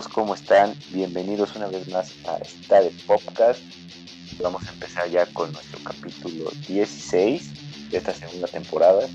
¿Cómo 0.00 0.34
están? 0.34 0.74
Bienvenidos 0.88 1.54
una 1.54 1.66
vez 1.66 1.86
más 1.88 2.12
a 2.26 2.38
esta 2.38 2.80
de 2.80 2.90
Podcast. 3.06 3.60
Vamos 4.40 4.66
a 4.66 4.72
empezar 4.72 5.06
ya 5.10 5.26
con 5.26 5.52
nuestro 5.52 5.78
capítulo 5.84 6.50
16 6.66 7.90
de 7.90 7.98
esta 7.98 8.14
segunda 8.14 8.48
temporada. 8.48 9.06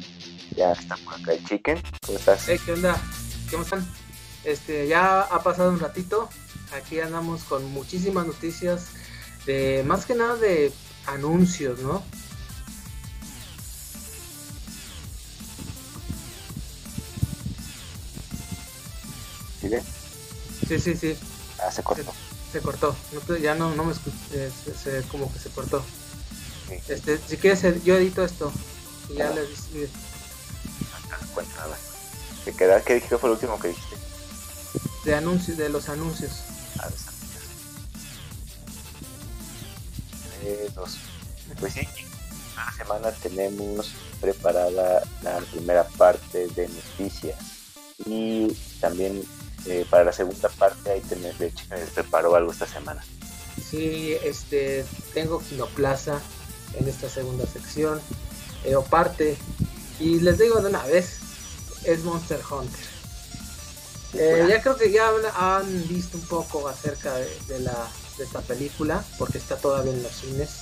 Ya 0.56 0.74
está 0.74 0.96
por 0.98 1.16
acá 1.16 1.34
el 1.34 1.44
Chicken. 1.46 1.82
¿Cómo 2.06 2.20
estás? 2.20 2.46
¿Qué 2.46 2.72
onda? 2.72 2.96
¿Cómo 3.50 3.64
están? 3.64 3.88
Este, 4.44 4.88
ya 4.88 5.22
ha 5.22 5.42
pasado 5.42 5.72
un 5.72 5.80
ratito. 5.80 6.30
Aquí 6.72 7.00
andamos 7.00 7.44
con 7.46 7.66
muchísimas 7.72 8.28
noticias 8.28 8.90
de 9.48 9.84
más 9.84 10.06
que 10.06 10.14
nada 10.14 10.36
de 10.36 10.72
anuncios, 11.08 11.80
¿no? 11.80 12.04
¿Sigue? 19.60 19.82
Sí, 20.68 20.80
sí, 20.80 20.96
sí. 20.96 21.18
Ah, 21.66 21.72
se 21.72 21.82
cortó. 21.82 22.14
Se, 22.52 22.62
cortó. 22.62 22.96
ya 23.42 23.56
no, 23.56 23.74
no 23.76 23.86
me 23.86 23.94
escuché. 23.94 24.18
Eh, 24.34 24.52
se, 24.52 25.02
como 25.04 25.32
que 25.32 25.40
se 25.40 25.50
cortó. 25.50 25.84
Este, 26.88 27.18
si 27.26 27.38
quieres, 27.38 27.84
yo 27.84 27.96
edito 27.96 28.24
esto. 28.24 28.52
Y 29.10 29.16
ya 29.16 29.30
le 29.32 29.48
dices. 29.48 29.90
¿Qué, 32.44 32.54
queda? 32.54 32.82
¿Qué, 32.82 33.02
¿Qué 33.02 33.18
fue 33.18 33.30
lo 33.30 33.36
último 33.36 33.60
que 33.60 33.70
dijiste? 33.70 33.96
De 35.06 35.16
anuncios, 35.16 35.58
de 35.58 35.70
los 35.70 35.88
anuncios. 35.90 36.32
Ah, 36.80 36.90
los 36.90 37.08
anuncios. 37.08 37.44
Dos. 40.76 40.98
Pues 41.60 41.74
sí, 41.74 41.88
cada 42.56 42.72
semana 42.74 43.12
tenemos 43.12 43.92
preparada 44.20 45.02
la 45.22 45.40
primera 45.52 45.88
parte 45.88 46.48
de 46.50 46.68
noticias 46.68 47.38
y 48.06 48.54
también 48.80 49.24
eh, 49.68 49.86
para 49.90 50.06
la 50.06 50.14
segunda 50.14 50.50
parte 50.50 50.92
ahí 50.92 51.02
tener 51.02 51.36
de 51.38 51.52
les 51.72 51.90
preparó 51.90 52.36
algo 52.36 52.52
esta 52.52 52.68
semana. 52.68 53.04
Sí, 53.70 54.16
este 54.24 54.86
tengo 55.14 55.40
Kinoplaza 55.40 56.22
en 56.74 56.88
esta 56.88 57.10
segunda 57.10 57.46
sección 57.46 58.00
eh, 58.64 58.76
o 58.76 58.84
parte 58.84 59.38
y 60.00 60.20
les 60.20 60.38
digo 60.38 60.62
de 60.62 60.70
una 60.70 60.84
vez 60.84 61.20
es 61.84 62.04
Monster 62.04 62.40
Hunter. 62.50 62.98
Eh, 64.14 64.46
ya 64.48 64.62
creo 64.62 64.78
que 64.78 64.92
ya 64.92 65.10
han 65.36 65.88
visto 65.88 66.18
un 66.18 66.24
poco 66.24 66.68
acerca 66.68 67.14
de, 67.16 67.60
la, 67.60 67.88
de 68.18 68.24
esta 68.24 68.42
película 68.42 69.04
porque 69.18 69.38
está 69.38 69.58
todavía 69.58 69.92
en 69.92 70.02
los 70.02 70.14
cines, 70.14 70.62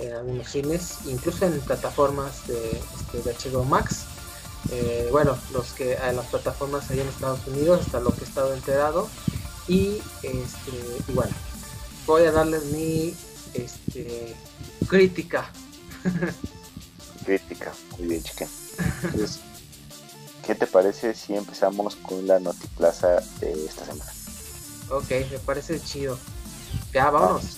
en 0.00 0.12
algunos 0.12 0.48
cines, 0.48 0.98
incluso 1.06 1.44
en 1.44 1.60
plataformas 1.60 2.46
de, 2.46 2.70
este, 2.70 3.22
de 3.22 3.34
HBO 3.34 3.64
Max. 3.64 4.06
Eh, 4.70 5.08
bueno, 5.10 5.36
los 5.52 5.72
que 5.72 5.94
en 5.94 6.16
las 6.16 6.26
plataformas 6.26 6.90
allá 6.90 7.02
en 7.02 7.08
Estados 7.08 7.46
Unidos, 7.46 7.80
hasta 7.86 8.00
lo 8.00 8.14
que 8.14 8.20
he 8.24 8.28
estado 8.28 8.54
enterado. 8.54 9.08
Y, 9.68 10.00
este, 10.22 11.12
bueno, 11.14 11.32
voy 12.06 12.24
a 12.24 12.32
darles 12.32 12.64
mi 12.66 13.14
este, 13.54 14.34
crítica. 14.88 15.50
crítica, 17.24 17.72
muy 17.98 18.08
bien, 18.08 18.22
chica. 18.22 18.46
¿qué 20.46 20.54
te 20.54 20.66
parece 20.66 21.14
si 21.14 21.34
empezamos 21.34 21.96
con 21.96 22.26
la 22.26 22.38
notiplaza 22.38 23.22
de 23.40 23.66
esta 23.66 23.86
semana? 23.86 24.12
Ok, 24.90 25.10
me 25.30 25.38
parece 25.38 25.80
chido. 25.80 26.18
Ya, 26.92 27.10
vámonos. 27.10 27.56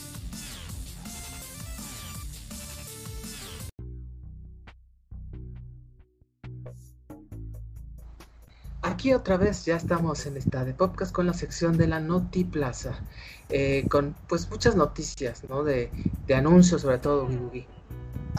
Aquí 8.97 9.13
otra 9.13 9.37
vez 9.37 9.67
ya 9.67 9.77
estamos 9.77 10.25
en 10.25 10.39
esta 10.39 10.65
de 10.65 10.73
podcast 10.73 11.13
con 11.13 11.27
la 11.27 11.35
sección 11.35 11.77
de 11.77 11.87
la 11.87 12.01
Noti 12.01 12.45
Plaza, 12.45 12.95
eh, 13.51 13.87
con 13.91 14.17
pues 14.27 14.49
muchas 14.51 14.75
noticias, 14.75 15.45
¿no? 15.51 15.65
De, 15.65 15.91
anuncios 16.35 16.81
sobre 16.81 16.97
todo, 16.97 17.29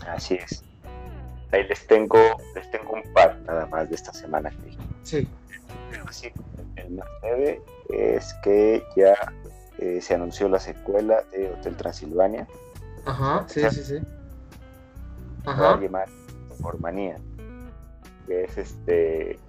Así 0.07 0.33
es. 0.33 0.63
Ahí 1.51 1.63
les 1.67 1.85
tengo, 1.85 2.17
les 2.55 2.71
tengo 2.71 2.93
un 2.93 3.03
par 3.13 3.37
nada 3.45 3.67
más 3.67 3.87
de 3.87 3.93
esta 3.93 4.11
semana. 4.11 4.51
Sí. 5.03 5.27
Así, 6.07 6.31
el 6.75 6.89
más 6.89 7.07
breve 7.21 7.61
es 7.91 8.33
que 8.41 8.83
ya 8.95 9.13
eh, 9.77 9.99
se 10.01 10.15
anunció 10.15 10.49
la 10.49 10.59
secuela 10.59 11.21
de 11.33 11.51
Hotel 11.51 11.77
Transilvania. 11.77 12.47
Ajá, 13.05 13.45
sí, 13.47 13.61
sí, 13.69 13.83
sí. 13.83 13.97
Ajá. 15.45 15.61
Va 15.61 15.73
a 15.75 15.79
llamar 15.79 16.09
Formanía, 16.59 17.19
que 18.25 18.45
es 18.45 18.57
este 18.57 19.39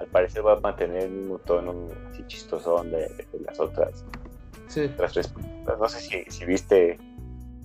al 0.00 0.06
parecer 0.06 0.44
va 0.44 0.54
a 0.54 0.60
mantener 0.60 1.04
el 1.04 1.10
mismo 1.10 1.38
tono 1.38 1.88
así 2.10 2.24
chistosón 2.26 2.90
de, 2.90 3.26
las 3.44 3.60
otras. 3.60 4.04
Sí. 4.66 4.90
Las 4.98 5.12
tres 5.12 5.32
No 5.66 5.88
sé 5.88 6.00
si, 6.00 6.24
si, 6.30 6.44
viste 6.46 6.98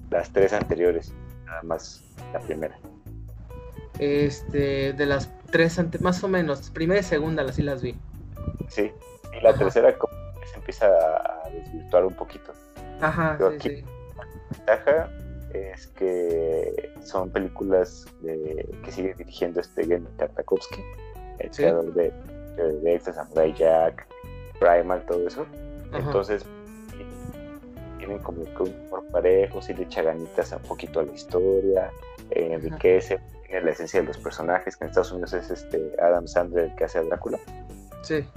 las 0.10 0.30
tres 0.32 0.52
anteriores, 0.54 1.14
nada 1.46 1.64
más 1.64 2.04
la 2.34 2.40
primera. 2.42 2.78
Este, 4.00 4.92
de 4.92 5.06
las 5.06 5.32
tres 5.50 5.80
antes, 5.80 6.02
más 6.02 6.22
o 6.24 6.28
menos, 6.28 6.70
primera 6.72 7.00
y 7.00 7.04
segunda, 7.04 7.44
las 7.44 7.56
sí 7.56 7.62
las 7.62 7.82
vi. 7.82 7.96
Sí, 8.68 8.92
y 9.34 9.42
la 9.42 9.54
tercera 9.54 9.98
como 9.98 10.14
que 10.42 10.48
se 10.48 10.56
empieza 10.58 10.88
a 10.88 11.50
desvirtuar 11.50 12.06
un 12.06 12.14
poquito. 12.14 12.52
Ajá, 13.00 13.38
sí, 13.38 13.70
sí. 13.70 13.84
La 14.18 14.26
ventaja 14.58 15.10
es 15.54 15.88
que 15.88 16.94
son 17.02 17.30
películas 17.30 18.06
de, 18.22 18.68
que 18.84 18.92
sigue 18.92 19.14
dirigiendo 19.14 19.62
este 19.62 19.86
Gen 19.86 20.06
Tartakovsky 20.18 20.82
el 21.40 21.52
creador 21.52 21.94
de, 21.94 22.12
de, 22.56 23.00
Samurai 23.00 23.54
Jack, 23.54 24.08
Primal, 24.60 25.04
todo 25.06 25.28
eso. 25.28 25.46
Entonces, 25.94 26.46
tienen 27.98 28.20
como 28.20 28.44
que 28.44 28.64
un 28.64 28.90
por 28.90 29.06
parejo, 29.08 29.62
si 29.62 29.74
le 29.74 29.84
echa 29.84 30.02
ganitas 30.02 30.52
un 30.52 30.60
poquito 30.60 31.00
a 31.00 31.04
la 31.04 31.14
historia, 31.14 31.92
eh, 32.32 32.50
enriquece, 32.54 33.20
tiene 33.46 33.62
la 33.62 33.72
esencia 33.72 34.02
de 34.02 34.08
los 34.08 34.18
personajes, 34.18 34.78
que 34.78 34.86
en 34.86 34.90
Estados 34.90 35.12
Unidos 35.12 35.34
es 35.34 35.50
este 35.50 35.96
Adam 36.02 36.28
Sandler 36.28 36.66
el 36.66 36.76
que 36.76 36.86
hace 36.86 37.00
a 37.00 37.04
Drácula. 37.04 37.40
Sí. 38.02 38.28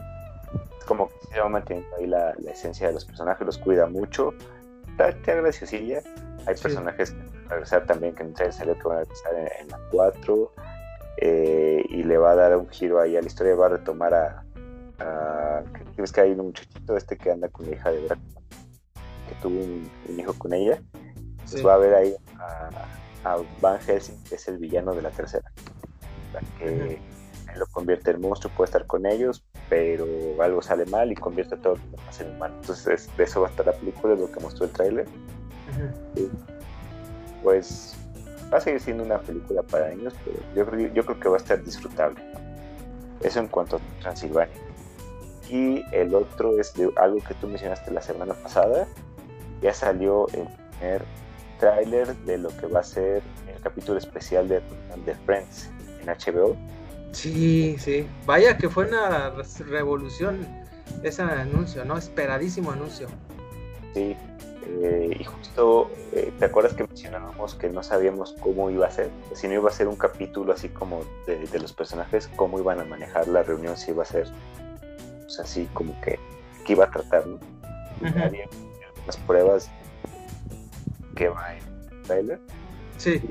Es 0.79 0.85
como 0.85 1.09
que 1.09 1.35
se 1.35 1.41
va 1.41 1.49
manteniendo 1.49 1.97
ahí 1.97 2.07
la, 2.07 2.35
la, 2.39 2.51
esencia 2.51 2.89
de 2.89 2.95
los 2.95 3.05
personajes, 3.05 3.45
los 3.45 3.59
cuida 3.59 3.87
mucho. 3.87 4.33
Está, 4.91 5.11
está 5.11 5.35
graciosilla. 5.35 6.01
Hay 6.47 6.55
personajes 6.55 7.11
que 7.11 7.19
van 7.19 7.47
a 7.47 7.51
regresar 7.51 7.87
también, 7.87 8.15
que 8.15 8.25
no 8.25 8.35
salió 8.53 8.79
que 8.79 8.89
van 8.89 8.99
a 8.99 9.01
regresar 9.01 9.35
en, 9.35 9.49
en 9.61 9.69
la 9.69 9.79
4. 9.91 10.53
Eh, 11.21 11.84
y 11.89 12.05
le 12.05 12.17
va 12.17 12.33
a 12.33 12.34
dar 12.37 12.56
un 12.56 12.69
giro 12.69 13.01
ahí 13.01 13.17
a 13.17 13.21
la 13.21 13.27
historia, 13.27 13.55
va 13.56 13.67
a 13.67 13.71
retomar 13.71 14.15
a, 14.15 14.45
a 15.01 15.65
ves 15.97 16.12
que 16.12 16.21
hay 16.21 16.33
un 16.33 16.47
muchachito 16.47 16.97
este 16.97 17.17
que 17.17 17.31
anda 17.31 17.49
con 17.49 17.67
la 17.67 17.73
hija 17.73 17.91
de 17.91 18.03
Drácula, 18.03 18.41
que 19.29 19.34
tuvo 19.43 19.61
un, 19.61 19.91
hijo 20.19 20.33
con 20.34 20.53
ella, 20.53 20.81
pues 21.51 21.65
va 21.65 21.75
a 21.75 21.79
ver 21.79 21.95
ahí 21.95 22.15
a, 22.39 23.37
Van 23.61 23.79
Helsing, 23.81 24.23
que 24.25 24.37
es 24.37 24.49
el 24.49 24.59
villano 24.59 24.95
de 24.95 25.03
la 25.03 25.11
tercera, 25.11 25.53
que 26.59 26.99
lo 27.56 27.67
convierte 27.67 28.12
en 28.12 28.21
monstruo, 28.21 28.53
puede 28.56 28.69
estar 28.69 28.87
con 28.87 29.05
ellos, 29.05 29.45
pero 29.69 30.06
algo 30.41 30.62
sale 30.62 30.87
mal 30.87 31.11
y 31.11 31.15
convierte 31.15 31.56
a 31.56 31.59
todos 31.59 31.79
los 31.81 31.91
demás 31.91 32.21
en 32.21 32.31
humano. 32.37 32.55
Entonces 32.61 33.11
de 33.17 33.25
eso 33.25 33.41
va 33.41 33.49
a 33.49 33.50
estar 33.50 33.67
la 33.67 33.73
película, 33.73 34.15
es 34.15 34.21
lo 34.21 34.31
que 34.31 34.41
mostró 34.41 34.67
el 34.67 34.71
tráiler. 34.71 35.06
Pues 37.43 37.98
va 38.53 38.59
a 38.59 38.61
seguir 38.61 38.81
siendo 38.81 39.05
una 39.05 39.19
película 39.19 39.63
para 39.63 39.91
niños, 39.91 40.15
pero 40.25 40.39
yo 40.55 40.67
creo, 40.67 40.93
yo 40.93 41.05
creo 41.05 41.21
que 41.21 41.29
va 41.29 41.35
a 41.37 41.39
estar 41.39 41.63
disfrutable. 41.63 42.23
Eso 43.23 43.41
en 43.41 43.49
cuanto 43.49 43.77
a 43.77 43.81
Transilvania. 44.01 44.55
Y 45.49 45.83
el 45.93 46.15
otro 46.15 46.59
es 46.59 46.75
de 46.75 46.91
algo 46.97 47.19
que 47.27 47.35
tú 47.35 47.49
mencionaste 47.49 47.91
la 47.91 48.03
semana 48.03 48.35
pasada. 48.35 48.87
Ya 49.63 49.73
salió 49.73 50.29
el 50.29 50.47
primer 50.79 51.03
tráiler 51.59 52.15
de 52.19 52.39
lo 52.39 52.49
que 52.57 52.67
va 52.67 52.81
a 52.81 52.85
ser 52.85 53.23
el 53.47 53.61
capítulo 53.63 53.99
especial 53.99 54.49
de, 54.49 54.61
de 55.05 55.15
Friends 55.27 55.71
en 56.01 56.07
HBO. 56.07 56.57
Sí, 57.13 57.77
sí. 57.79 58.07
Vaya 58.27 58.57
que 58.59 58.69
fue 58.69 58.87
una 58.87 59.33
revolución 59.67 60.47
ese 61.03 61.23
anuncio, 61.23 61.85
¿no? 61.85 61.97
Esperadísimo 61.97 62.71
anuncio. 62.71 63.09
Sí, 63.94 64.17
eh, 64.69 65.17
y 65.19 65.25
justo, 65.25 65.91
eh, 66.12 66.32
¿te 66.38 66.44
acuerdas 66.44 66.75
que 66.75 66.85
mencionábamos 66.85 67.55
que 67.55 67.70
no 67.70 67.82
sabíamos 67.82 68.35
cómo 68.41 68.70
iba 68.70 68.87
a 68.87 68.91
ser? 68.91 69.11
Si 69.32 69.49
no 69.49 69.55
iba 69.55 69.69
a 69.69 69.73
ser 69.73 69.88
un 69.88 69.97
capítulo 69.97 70.53
así 70.53 70.69
como 70.69 71.03
de, 71.26 71.59
los 71.59 71.73
personajes, 71.73 72.29
cómo 72.37 72.59
iban 72.59 72.79
a 72.81 72.85
manejar 72.85 73.29
la 73.29 73.43
reunión, 73.43 73.76
si 73.76 73.93
iba 73.93 74.03
a 74.03 74.06
ser 74.06 74.29
pues, 75.23 75.41
así 75.41 75.69
como 75.73 75.99
que, 76.03 76.19
que 76.67 76.75
iba 76.75 76.85
a 76.85 76.91
tratar, 76.91 77.26
¿no? 77.26 77.38
Había 78.23 78.47
unas 79.05 79.17
pruebas 79.19 79.70
que 81.17 81.29
va 81.29 81.56
en 81.56 81.62
el 81.91 82.03
trailer. 82.03 82.41
Sí. 82.99 83.23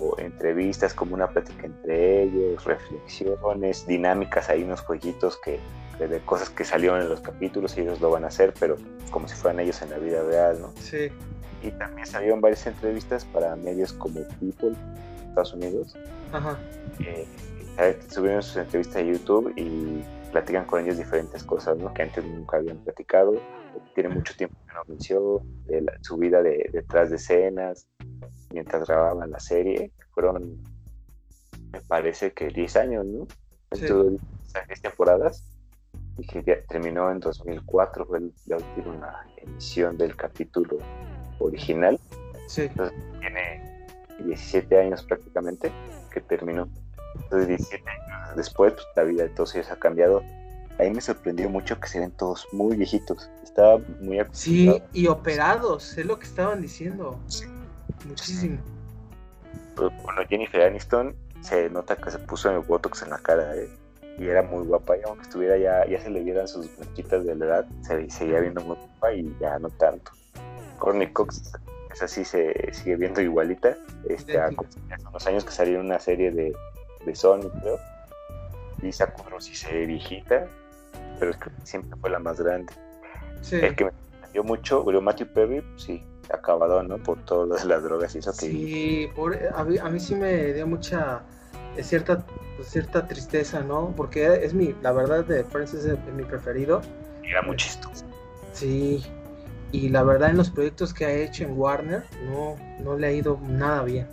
o 0.00 0.18
entrevistas, 0.18 0.92
como 0.94 1.14
una 1.14 1.28
plática 1.28 1.66
entre 1.66 2.24
ellos, 2.24 2.64
reflexiones, 2.64 3.86
dinámicas, 3.86 4.50
hay 4.50 4.64
unos 4.64 4.80
jueguitos 4.80 5.38
que 5.38 5.60
de, 6.08 6.20
cosas 6.20 6.50
que 6.50 6.64
salieron 6.64 7.00
en 7.00 7.08
los 7.08 7.20
capítulos 7.20 7.76
y 7.76 7.82
ellos 7.82 8.00
lo 8.00 8.10
van 8.10 8.24
a 8.24 8.28
hacer, 8.28 8.54
pero 8.58 8.76
como 9.10 9.28
si 9.28 9.34
fueran 9.34 9.60
ellos 9.60 9.80
en 9.82 9.90
la 9.90 9.98
vida 9.98 10.22
real, 10.22 10.60
¿no? 10.60 10.72
Sí. 10.80 11.10
Y 11.62 11.70
también 11.72 12.06
salieron 12.06 12.40
varias 12.40 12.66
entrevistas 12.66 13.24
para 13.24 13.54
medios 13.56 13.92
como 13.92 14.20
People, 14.40 14.72
Estados 15.28 15.52
Unidos. 15.52 15.96
Ajá. 16.32 16.58
Eh, 17.00 17.26
subieron 18.08 18.42
sus 18.42 18.56
entrevistas 18.56 18.96
a 18.96 19.00
YouTube 19.02 19.52
y 19.56 20.02
platican 20.30 20.64
con 20.64 20.84
ellos 20.84 20.98
diferentes 20.98 21.44
cosas, 21.44 21.76
¿no? 21.76 21.92
Que 21.92 22.02
antes 22.02 22.24
nunca 22.24 22.58
habían 22.58 22.78
platicado, 22.78 23.34
tiene 23.94 24.10
mucho 24.10 24.34
tiempo 24.36 24.56
que 24.66 24.74
no 24.74 24.82
mencionó, 24.88 25.40
de 25.66 25.86
su 26.02 26.16
vida 26.16 26.42
de, 26.42 26.70
detrás 26.72 27.10
de 27.10 27.16
escenas, 27.16 27.88
mientras 28.52 28.86
grababan 28.86 29.30
la 29.30 29.40
serie, 29.40 29.92
fueron, 30.12 30.62
me 31.72 31.80
parece 31.82 32.32
que 32.32 32.48
10 32.48 32.76
años, 32.76 33.06
¿no? 33.06 33.26
Sí. 33.72 33.86
10 34.66 34.82
temporadas, 34.82 35.44
y 36.20 36.26
que 36.26 36.42
terminó 36.68 37.10
en 37.10 37.20
2004, 37.20 38.04
fue 38.04 38.20
la 38.46 38.56
última 38.56 39.26
emisión 39.38 39.96
del 39.96 40.14
capítulo 40.16 40.76
original. 41.38 41.98
Sí. 42.46 42.62
Entonces 42.62 42.98
tiene 43.20 43.86
17 44.18 44.78
años 44.78 45.02
prácticamente 45.02 45.72
que 46.12 46.20
terminó. 46.20 46.68
Entonces 47.14 47.48
17 47.48 47.84
años 47.88 48.36
después, 48.36 48.74
pues, 48.74 48.86
la 48.96 49.04
vida 49.04 49.22
de 49.22 49.30
todos 49.30 49.54
ellos 49.54 49.70
ha 49.70 49.76
cambiado. 49.76 50.22
Ahí 50.78 50.90
me 50.90 51.00
sorprendió 51.00 51.48
mucho 51.48 51.78
que 51.80 51.88
se 51.88 52.00
ven 52.00 52.10
todos 52.12 52.46
muy 52.52 52.76
viejitos. 52.76 53.30
Estaba 53.42 53.78
muy 54.00 54.20
Sí, 54.32 54.82
y 54.92 55.06
operados, 55.06 55.96
es 55.96 56.04
lo 56.04 56.18
que 56.18 56.26
estaban 56.26 56.60
diciendo. 56.60 57.18
Muchísimo. 58.06 58.58
Pues, 59.74 59.90
bueno, 60.02 60.20
Jennifer 60.28 60.62
Aniston 60.62 61.14
se 61.40 61.70
nota 61.70 61.96
que 61.96 62.10
se 62.10 62.18
puso 62.18 62.50
el 62.50 62.58
botox 62.58 63.02
en 63.02 63.10
la 63.10 63.18
cara 63.18 63.56
¿eh? 63.56 63.68
Y 64.20 64.28
era 64.28 64.42
muy 64.42 64.66
guapa. 64.66 64.98
Y 64.98 65.00
aunque 65.06 65.22
estuviera 65.22 65.56
ya, 65.56 65.86
ya 65.86 65.98
se 65.98 66.10
le 66.10 66.22
vieran 66.22 66.46
sus 66.46 66.76
blanquitas 66.76 67.24
de 67.24 67.34
la 67.34 67.46
edad, 67.46 67.66
se 67.80 68.10
seguía 68.10 68.40
viendo 68.40 68.60
muy 68.60 68.76
guapa 68.76 69.12
y 69.14 69.34
ya 69.40 69.58
no 69.58 69.70
tanto. 69.70 70.12
Courtney 70.78 71.10
Cox, 71.12 71.52
esa 71.92 72.06
sí 72.06 72.24
se 72.24 72.54
sigue 72.72 72.96
viendo 72.96 73.22
igualita. 73.22 73.76
Este, 74.08 74.38
hace 74.38 74.56
unos 75.08 75.26
años 75.26 75.44
que 75.44 75.52
salió 75.52 75.80
una 75.80 75.98
serie 75.98 76.30
de, 76.30 76.54
de 77.04 77.14
Sony, 77.14 77.50
creo. 77.62 77.78
Lisa 78.82 79.12
Kudrow 79.12 79.40
sí 79.40 79.54
se 79.54 79.72
ve 79.72 79.86
viejita, 79.86 80.46
pero 81.18 81.30
es 81.30 81.36
que 81.38 81.50
siempre 81.64 81.98
fue 81.98 82.10
la 82.10 82.18
más 82.18 82.40
grande. 82.40 82.72
El 83.50 83.74
que 83.74 83.86
me 83.86 83.92
dio 84.32 84.44
mucho, 84.44 84.84
pero 84.84 85.00
Matthew 85.00 85.28
Perry, 85.28 85.64
sí, 85.76 86.04
acabado, 86.32 86.82
¿no? 86.82 86.98
Por 86.98 87.24
todo 87.24 87.46
lo 87.46 87.56
de 87.56 87.64
las 87.64 87.82
drogas 87.82 88.14
y 88.14 88.18
eso 88.18 88.32
que... 88.32 88.46
Sí, 88.46 89.08
por, 89.14 89.36
a, 89.54 89.64
mí, 89.64 89.78
a, 89.78 89.88
mí, 89.88 89.98
sí 89.98 90.14
me 90.14 90.52
dio 90.52 90.66
mucha, 90.66 91.22
eh, 91.76 91.82
cierta, 91.82 92.24
pues, 92.56 92.68
cierta 92.68 93.06
tristeza, 93.06 93.60
¿no? 93.60 93.92
Porque 93.96 94.44
es 94.44 94.54
mi, 94.54 94.74
la 94.82 94.92
verdad 94.92 95.24
de 95.24 95.44
Friends 95.44 95.74
es, 95.74 95.98
mi 96.14 96.24
preferido. 96.24 96.82
Era 97.22 97.42
muy 97.42 97.56
chistoso. 97.56 98.04
Sí, 98.52 99.04
y 99.72 99.88
la 99.88 100.02
verdad 100.02 100.30
en 100.30 100.36
los 100.36 100.50
proyectos 100.50 100.92
que 100.92 101.04
ha 101.04 101.12
hecho 101.12 101.44
en 101.44 101.56
Warner 101.56 102.04
no, 102.24 102.56
no 102.80 102.96
le 102.96 103.06
ha 103.06 103.12
ido 103.12 103.38
nada 103.42 103.82
bien. 103.84 104.08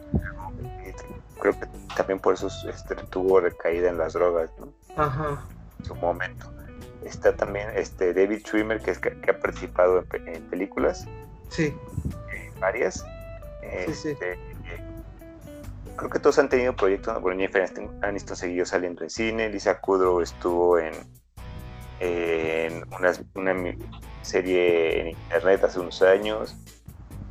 Creo 1.40 1.60
que 1.60 1.68
también 1.96 2.20
por 2.20 2.34
eso 2.34 2.48
este, 2.68 2.96
tuvo 3.10 3.40
recaída 3.40 3.90
en 3.90 3.98
las 3.98 4.14
drogas, 4.14 4.50
¿no? 4.60 4.74
Ajá. 4.96 5.44
En 5.80 5.86
su 5.86 5.96
momento. 5.96 6.52
Está 7.04 7.36
también 7.36 7.70
este 7.76 8.14
David 8.14 8.40
Schwimmer, 8.40 8.82
que, 8.82 8.92
es, 8.92 9.00
que, 9.00 9.10
ha 9.30 9.40
participado 9.40 10.04
en, 10.14 10.28
en 10.28 10.44
películas. 10.44 11.08
Sí. 11.50 11.74
Varias. 12.60 13.06
Sí, 13.86 13.94
sí. 13.94 14.18
Creo 15.98 16.10
que 16.10 16.20
todos 16.20 16.40
han 16.40 16.48
tenido 16.48 16.76
proyectos. 16.76 17.20
Bueno, 17.22 17.40
Jennifer 17.40 17.70
Aniston 18.04 18.38
siguió 18.38 18.66
saliendo 18.66 19.04
en 19.04 19.10
cine. 19.10 19.50
Lisa 19.50 19.80
Kudrow 19.82 20.22
estuvo 20.22 20.80
en, 20.80 20.94
en 22.00 22.84
una, 22.94 23.14
una 23.36 23.76
serie 24.22 25.02
en 25.02 25.08
internet 25.10 25.64
hace 25.64 25.80
unos 25.80 26.02
años. 26.02 26.56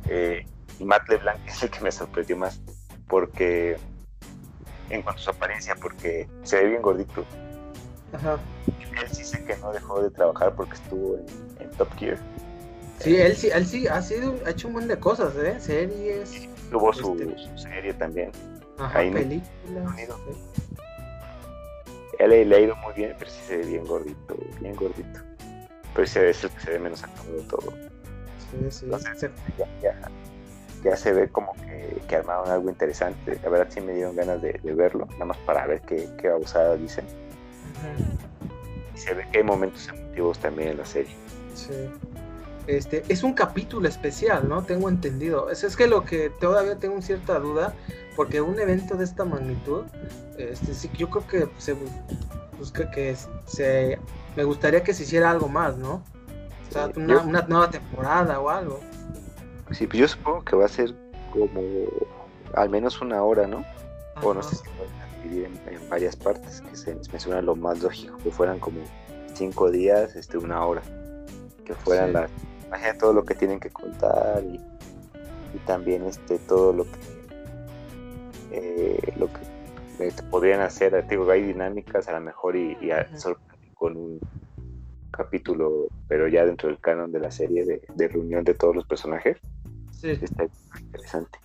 Eh, 0.09 0.45
Matt 0.79 1.07
LeBlanc 1.09 1.39
es 1.47 1.63
el 1.63 1.69
que 1.69 1.81
me 1.81 1.91
sorprendió 1.91 2.37
más 2.37 2.61
porque 3.07 3.77
en 4.89 5.01
cuanto 5.01 5.21
a 5.21 5.23
su 5.23 5.29
apariencia, 5.29 5.75
porque 5.75 6.27
se 6.43 6.57
ve 6.61 6.69
bien 6.69 6.81
gordito. 6.81 7.25
Ajá. 8.13 8.37
Él 9.01 9.09
sí 9.11 9.23
sé 9.23 9.43
que 9.45 9.55
no 9.57 9.71
dejó 9.71 10.01
de 10.01 10.09
trabajar 10.09 10.55
porque 10.55 10.75
estuvo 10.75 11.17
en, 11.17 11.69
Top 11.77 11.89
Gear. 11.97 12.17
Sí, 12.99 13.15
él 13.15 13.35
sí, 13.35 13.49
él 13.53 13.65
sí 13.65 13.87
ha 13.87 14.01
sido, 14.01 14.35
ha 14.45 14.49
hecho 14.49 14.67
un 14.67 14.73
montón 14.73 14.89
de 14.89 14.99
cosas, 14.99 15.35
¿eh? 15.35 15.59
Series. 15.59 16.49
Tuvo 16.71 16.91
su, 16.91 17.13
este... 17.13 17.37
su, 17.37 17.57
serie 17.57 17.93
también. 17.93 18.31
Ajá, 18.77 18.99
Ahí 18.99 19.11
películas. 19.11 19.95
Sí. 19.95 20.07
Él 22.19 22.49
le 22.49 22.55
ha 22.55 22.59
ido 22.59 22.75
muy 22.77 22.93
bien, 22.93 23.15
pero 23.17 23.29
sí 23.29 23.39
se 23.45 23.57
ve 23.57 23.65
bien 23.65 23.85
gordito, 23.85 24.35
bien 24.59 24.75
gordito. 24.75 25.19
Pero 25.93 26.03
ese 26.03 26.29
es 26.29 26.43
el 26.43 26.49
que 26.51 26.59
se 26.59 26.71
ve 26.71 26.79
menos 26.79 27.03
acabado 27.03 27.33
de 27.33 27.43
todo. 27.43 27.73
Sí, 28.51 28.71
sí. 28.71 28.85
Entonces, 28.85 29.31
ya, 29.57 29.67
ya, 29.81 30.11
ya, 30.83 30.95
se 30.95 31.11
ve 31.11 31.29
como 31.29 31.53
que, 31.53 32.01
que, 32.07 32.15
armaron 32.15 32.49
algo 32.49 32.69
interesante. 32.69 33.39
La 33.43 33.49
verdad 33.49 33.67
sí 33.69 33.81
me 33.81 33.93
dieron 33.93 34.15
ganas 34.15 34.41
de, 34.41 34.59
de 34.63 34.73
verlo, 34.73 35.05
nada 35.13 35.25
más 35.25 35.37
para 35.39 35.67
ver 35.67 35.81
qué, 35.81 36.07
qué 36.19 36.29
abusada 36.29 36.75
dicen. 36.75 37.05
Ajá. 37.77 37.89
Y 38.95 38.97
se 38.97 39.13
ve 39.13 39.27
que 39.31 39.39
hay 39.39 39.43
momentos 39.43 39.87
emotivos 39.89 40.39
también 40.39 40.69
en 40.69 40.77
la 40.77 40.85
serie. 40.85 41.15
Sí. 41.53 41.73
Este, 42.67 43.03
es 43.07 43.23
un 43.23 43.33
capítulo 43.33 43.87
especial, 43.87 44.47
¿no? 44.49 44.63
Tengo 44.63 44.89
entendido. 44.89 45.49
Es, 45.49 45.63
es 45.63 45.77
que 45.77 45.87
lo 45.87 46.03
que 46.03 46.29
todavía 46.29 46.75
tengo 46.75 47.01
cierta 47.01 47.39
duda, 47.39 47.73
porque 48.17 48.41
un 48.41 48.59
evento 48.59 48.95
de 48.97 49.03
esta 49.03 49.23
magnitud, 49.23 49.85
este, 50.39 50.73
sí, 50.73 50.89
yo 50.97 51.07
creo 51.07 51.27
que 51.27 51.47
se 51.59 51.75
busca 52.57 52.89
que 52.89 53.15
se, 53.45 53.99
me 54.35 54.43
gustaría 54.43 54.81
que 54.83 54.91
se 54.95 55.03
hiciera 55.03 55.29
algo 55.29 55.47
más, 55.47 55.77
¿no? 55.77 56.03
O 56.67 56.71
sea, 56.71 56.89
una, 56.95 57.13
yo, 57.13 57.23
una, 57.23 57.41
nueva 57.43 57.69
temporada 57.69 58.39
o 58.39 58.49
algo. 58.49 58.79
Sí, 59.71 59.85
pues 59.85 59.99
yo 59.99 60.07
supongo 60.07 60.43
que 60.43 60.55
va 60.55 60.65
a 60.65 60.67
ser 60.67 60.95
como 61.31 61.61
al 62.55 62.71
menos 62.71 62.99
una 63.01 63.21
hora, 63.21 63.45
¿no? 63.45 63.59
Ajá. 64.15 64.25
O 64.25 64.33
no 64.33 64.41
sé 64.41 64.55
si 64.55 64.63
pueden 64.63 65.21
dividir 65.21 65.45
en, 65.45 65.75
en, 65.75 65.87
varias 65.87 66.15
partes, 66.15 66.61
que 66.61 66.75
se, 66.75 66.95
me 66.95 67.19
suena 67.19 67.39
lo 67.43 67.55
más 67.55 67.83
lógico, 67.83 68.17
que 68.17 68.31
fueran 68.31 68.59
como 68.59 68.79
cinco 69.35 69.69
días, 69.69 70.15
este, 70.15 70.39
una 70.39 70.65
hora, 70.65 70.81
que 71.63 71.75
fueran 71.75 72.07
sí. 72.07 72.13
las 72.13 72.31
imagina 72.65 72.97
todo 72.97 73.13
lo 73.13 73.23
que 73.23 73.35
tienen 73.35 73.59
que 73.59 73.69
contar 73.69 74.43
y, 74.43 74.55
y 74.55 75.59
también 75.67 76.03
este 76.03 76.39
todo 76.39 76.73
lo 76.73 76.83
que 76.83 77.16
eh, 78.51 79.13
lo 79.17 79.27
que 79.27 80.07
eh, 80.07 80.13
podrían 80.29 80.61
hacer 80.61 81.05
digo 81.07 81.29
hay 81.29 81.43
dinámicas 81.43 82.07
a 82.07 82.13
lo 82.13 82.21
mejor 82.21 82.55
y, 82.55 82.77
y 82.81 82.91
a, 82.91 83.07
con 83.73 83.97
un 83.97 84.19
capítulo 85.11 85.87
pero 86.07 86.27
ya 86.27 86.45
dentro 86.45 86.69
del 86.69 86.79
canon 86.79 87.11
de 87.11 87.19
la 87.19 87.31
serie 87.31 87.65
de, 87.65 87.81
de 87.95 88.07
reunión 88.07 88.43
de 88.43 88.53
todos 88.53 88.75
los 88.75 88.85
personajes 88.85 89.37
sí. 89.91 90.11
está 90.21 90.47
interesante 90.79 91.39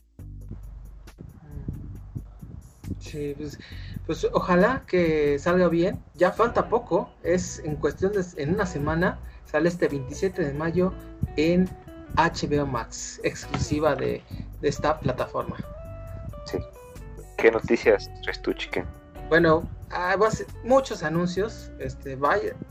Sí, 3.12 3.34
pues, 3.36 3.58
pues 4.06 4.26
ojalá 4.32 4.84
que 4.86 5.38
salga 5.38 5.68
bien. 5.68 6.02
Ya 6.14 6.32
falta 6.32 6.68
poco, 6.68 7.10
es 7.22 7.58
en 7.64 7.76
cuestión 7.76 8.12
de 8.12 8.24
en 8.36 8.54
una 8.54 8.64
semana 8.64 9.18
sale 9.44 9.68
este 9.68 9.88
27 9.88 10.42
de 10.42 10.54
mayo 10.54 10.92
en 11.36 11.68
HBO 12.16 12.66
Max, 12.66 13.20
exclusiva 13.22 13.94
de, 13.94 14.22
de 14.60 14.68
esta 14.68 14.98
plataforma. 15.00 15.56
Sí. 16.46 16.58
¿Qué 17.36 17.50
noticias 17.50 18.10
traes 18.22 18.40
tú? 18.42 18.54
Bueno, 19.28 19.68
ah, 19.90 20.16
muchos 20.64 21.02
anuncios, 21.02 21.70
este, 21.78 22.16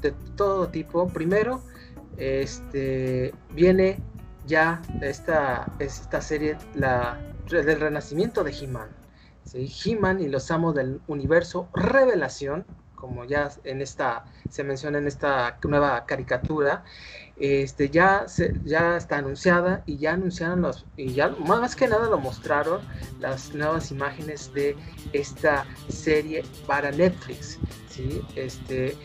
de 0.01 0.11
todo 0.35 0.69
tipo. 0.69 1.07
Primero, 1.07 1.61
este, 2.17 3.33
viene 3.51 3.99
ya 4.45 4.81
esta, 5.01 5.71
esta 5.79 6.21
serie, 6.21 6.57
la 6.75 7.19
del 7.49 7.79
renacimiento 7.79 8.43
de 8.43 8.51
He-Man. 8.51 8.89
¿sí? 9.43 9.71
He-Man 9.83 10.21
y 10.21 10.27
los 10.27 10.51
amos 10.51 10.75
del 10.75 11.01
universo 11.07 11.69
Revelación, 11.73 12.65
como 13.01 13.25
ya 13.25 13.51
en 13.63 13.81
esta 13.81 14.23
se 14.49 14.63
menciona 14.63 14.99
en 14.99 15.07
esta 15.07 15.57
nueva 15.63 16.05
caricatura, 16.05 16.83
este 17.37 17.89
ya 17.89 18.27
se, 18.27 18.53
ya 18.63 18.95
está 18.95 19.17
anunciada 19.17 19.81
y 19.87 19.97
ya 19.97 20.13
anunciaron 20.13 20.61
los 20.61 20.85
y 20.95 21.13
ya 21.13 21.29
más 21.29 21.75
que 21.75 21.87
nada 21.87 22.07
lo 22.07 22.19
mostraron 22.19 22.81
las 23.19 23.55
nuevas 23.55 23.89
imágenes 23.89 24.53
de 24.53 24.75
esta 25.13 25.65
serie 25.89 26.43
para 26.67 26.91
Netflix, 26.91 27.57
sí, 27.89 28.21
este 28.35 28.95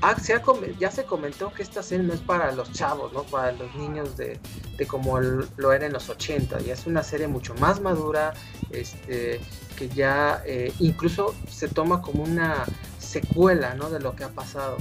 ah, 0.00 0.14
se 0.18 0.34
ha, 0.34 0.42
ya 0.78 0.90
se 0.92 1.02
comentó 1.04 1.52
que 1.52 1.64
esta 1.64 1.82
serie 1.82 2.06
no 2.06 2.14
es 2.14 2.20
para 2.20 2.52
los 2.52 2.72
chavos, 2.72 3.12
¿no? 3.12 3.24
Para 3.24 3.50
los 3.52 3.74
niños 3.74 4.16
de, 4.16 4.38
de 4.78 4.86
como 4.86 5.18
lo 5.20 5.72
era 5.72 5.86
en 5.86 5.92
los 5.92 6.08
80, 6.08 6.60
ya 6.60 6.74
es 6.74 6.86
una 6.86 7.02
serie 7.02 7.26
mucho 7.26 7.54
más 7.56 7.80
madura, 7.80 8.32
este 8.70 9.40
que 9.76 9.88
ya 9.88 10.42
eh, 10.44 10.72
incluso 10.78 11.34
se 11.48 11.66
toma 11.66 12.02
como 12.02 12.22
una 12.22 12.66
secuela 13.10 13.74
¿no? 13.74 13.90
de 13.90 14.00
lo 14.00 14.14
que 14.14 14.24
ha 14.24 14.28
pasado. 14.28 14.76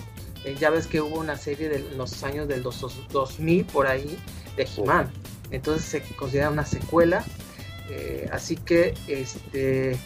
Eh, 0.45 0.55
ya 0.57 0.69
ves 0.69 0.87
que 0.87 1.01
hubo 1.01 1.19
una 1.19 1.35
serie 1.35 1.67
de 1.67 1.79
los 1.95 2.23
años 2.23 2.47
del 2.47 2.63
2000 2.63 3.65
por 3.65 3.87
ahí 3.87 4.17
de 4.55 4.63
He-Man. 4.63 5.11
Entonces 5.51 5.85
se 5.85 6.15
considera 6.15 6.49
una 6.49 6.65
secuela. 6.65 7.23
Eh, 7.89 8.29
así 8.31 8.55
que 8.55 8.93
este 9.07 9.97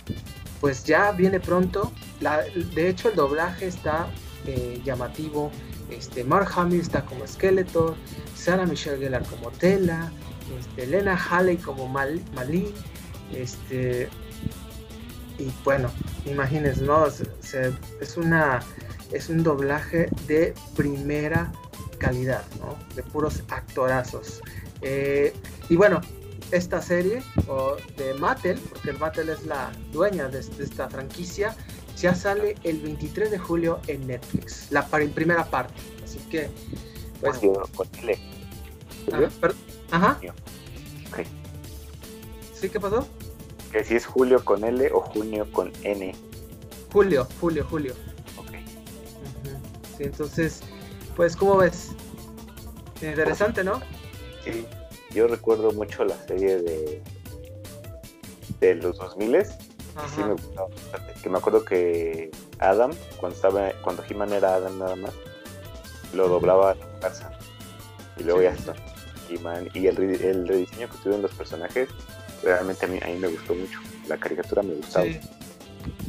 pues 0.62 0.86
ya 0.86 1.12
viene 1.12 1.42
pronto. 1.42 1.92
La, 2.22 2.42
de 2.42 2.88
hecho 2.88 3.10
el 3.10 3.16
doblaje 3.16 3.68
está 3.68 4.08
eh, 4.48 4.82
llamativo. 4.86 5.52
Este, 5.90 6.24
Mark 6.24 6.50
Hamill 6.56 6.80
está 6.80 7.06
como 7.06 7.28
Skeletor, 7.28 7.96
Sarah 8.36 8.66
Michelle 8.66 8.98
Gellar 8.98 9.24
como 9.26 9.52
Tela, 9.52 10.12
este, 10.58 10.88
Lena 10.88 11.16
Haley 11.16 11.58
como 11.58 11.88
Mal, 11.88 12.22
Malin, 12.34 12.74
este, 13.36 14.08
y 15.38 15.52
bueno, 15.64 15.92
imagínense, 16.26 16.82
¿no? 16.84 17.06
Es 18.02 18.18
una 18.18 18.62
es 19.14 19.30
un 19.30 19.44
doblaje 19.44 20.10
de 20.28 20.54
primera 20.76 21.52
calidad, 22.00 22.44
¿no? 22.60 22.78
De 22.96 23.04
puros 23.04 23.44
actorazos. 23.50 24.42
Eh, 24.82 25.34
y 25.70 25.76
bueno, 25.76 26.02
esta 26.52 26.82
serie 26.82 27.24
o 27.48 27.78
de 27.98 28.14
Mattel, 28.16 28.60
porque 28.60 28.90
el 28.90 29.00
Mattel 29.00 29.30
es 29.30 29.46
la 29.46 29.72
dueña 29.92 30.28
de, 30.28 30.40
esta 30.40 30.90
franquicia, 30.90 31.56
ya 31.96 32.14
sale 32.16 32.56
el 32.64 32.80
23 32.80 33.32
de 33.32 33.38
julio 33.38 33.80
en 33.88 34.08
Netflix, 34.08 34.72
la 34.72 34.86
primera 34.88 35.46
parte. 35.46 35.76
Así 36.04 36.20
que, 36.30 36.50
pues. 37.22 37.40
Con 37.76 37.88
L. 38.02 38.20
Ajá. 39.92 40.20
¿Sí 42.54 42.70
qué 42.70 42.80
pasó? 42.80 43.08
Que 43.72 43.84
si 43.84 43.96
es 43.96 44.06
julio 44.06 44.44
con 44.44 44.64
L 44.64 44.90
o 44.94 45.02
junio 45.02 45.48
con 45.52 45.72
N. 45.84 46.16
Julio, 46.94 47.28
julio, 47.42 47.66
julio. 47.70 47.94
Ok. 48.38 48.52
Sí, 49.98 50.04
entonces, 50.04 50.62
pues, 51.16 51.36
¿cómo 51.36 51.58
ves? 51.58 51.90
Interesante, 53.02 53.64
¿no? 53.64 53.82
Sí, 54.46 54.66
yo 55.14 55.28
recuerdo 55.28 55.72
mucho 55.74 56.06
la 56.06 56.16
serie 56.26 56.58
de 56.58 57.02
de 58.60 58.76
los 58.76 58.98
2000 58.98 59.44
sí 59.44 60.24
me 60.24 60.34
gustaba 60.34 60.68
bastante. 60.68 61.14
Que 61.22 61.30
me 61.30 61.38
acuerdo 61.38 61.66
que 61.66 62.32
Adam, 62.60 62.92
cuando 63.18 63.36
estaba 63.36 63.72
cuando 63.82 64.04
He-Man 64.08 64.34
era 64.34 64.56
Adam 64.56 64.80
nada 64.80 64.96
más, 64.96 65.12
lo 66.14 66.28
doblaba 66.28 66.72
a 66.72 66.76
la 66.76 67.00
casa. 67.00 67.32
Y 68.18 68.24
luego 68.24 68.42
ya 68.42 68.52
está. 68.52 68.74
He-Man. 69.30 69.70
Y 69.74 69.88
el, 69.88 69.98
el 70.00 70.48
rediseño 70.48 70.90
que 70.90 70.98
tuvieron 70.98 71.22
los 71.22 71.34
personajes, 71.34 71.90
realmente 72.44 72.86
a 72.86 72.90
mí, 72.90 73.00
a 73.02 73.08
mí 73.08 73.16
me 73.18 73.28
gustó 73.28 73.54
mucho. 73.54 73.80
La 74.08 74.18
caricatura 74.18 74.64
me 74.64 74.76
gustaba. 74.76 75.06
Sí. 75.06 75.20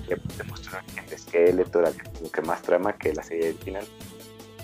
Le, 0.08 0.44
mostraron 0.44 0.88
gente 0.90 1.14
esqueleto, 1.14 1.80
era 1.80 1.90
como 2.14 2.30
que 2.30 2.42
más 2.42 2.62
trama 2.62 2.92
que 2.96 3.12
la 3.12 3.22
serie 3.22 3.50
original. 3.50 3.86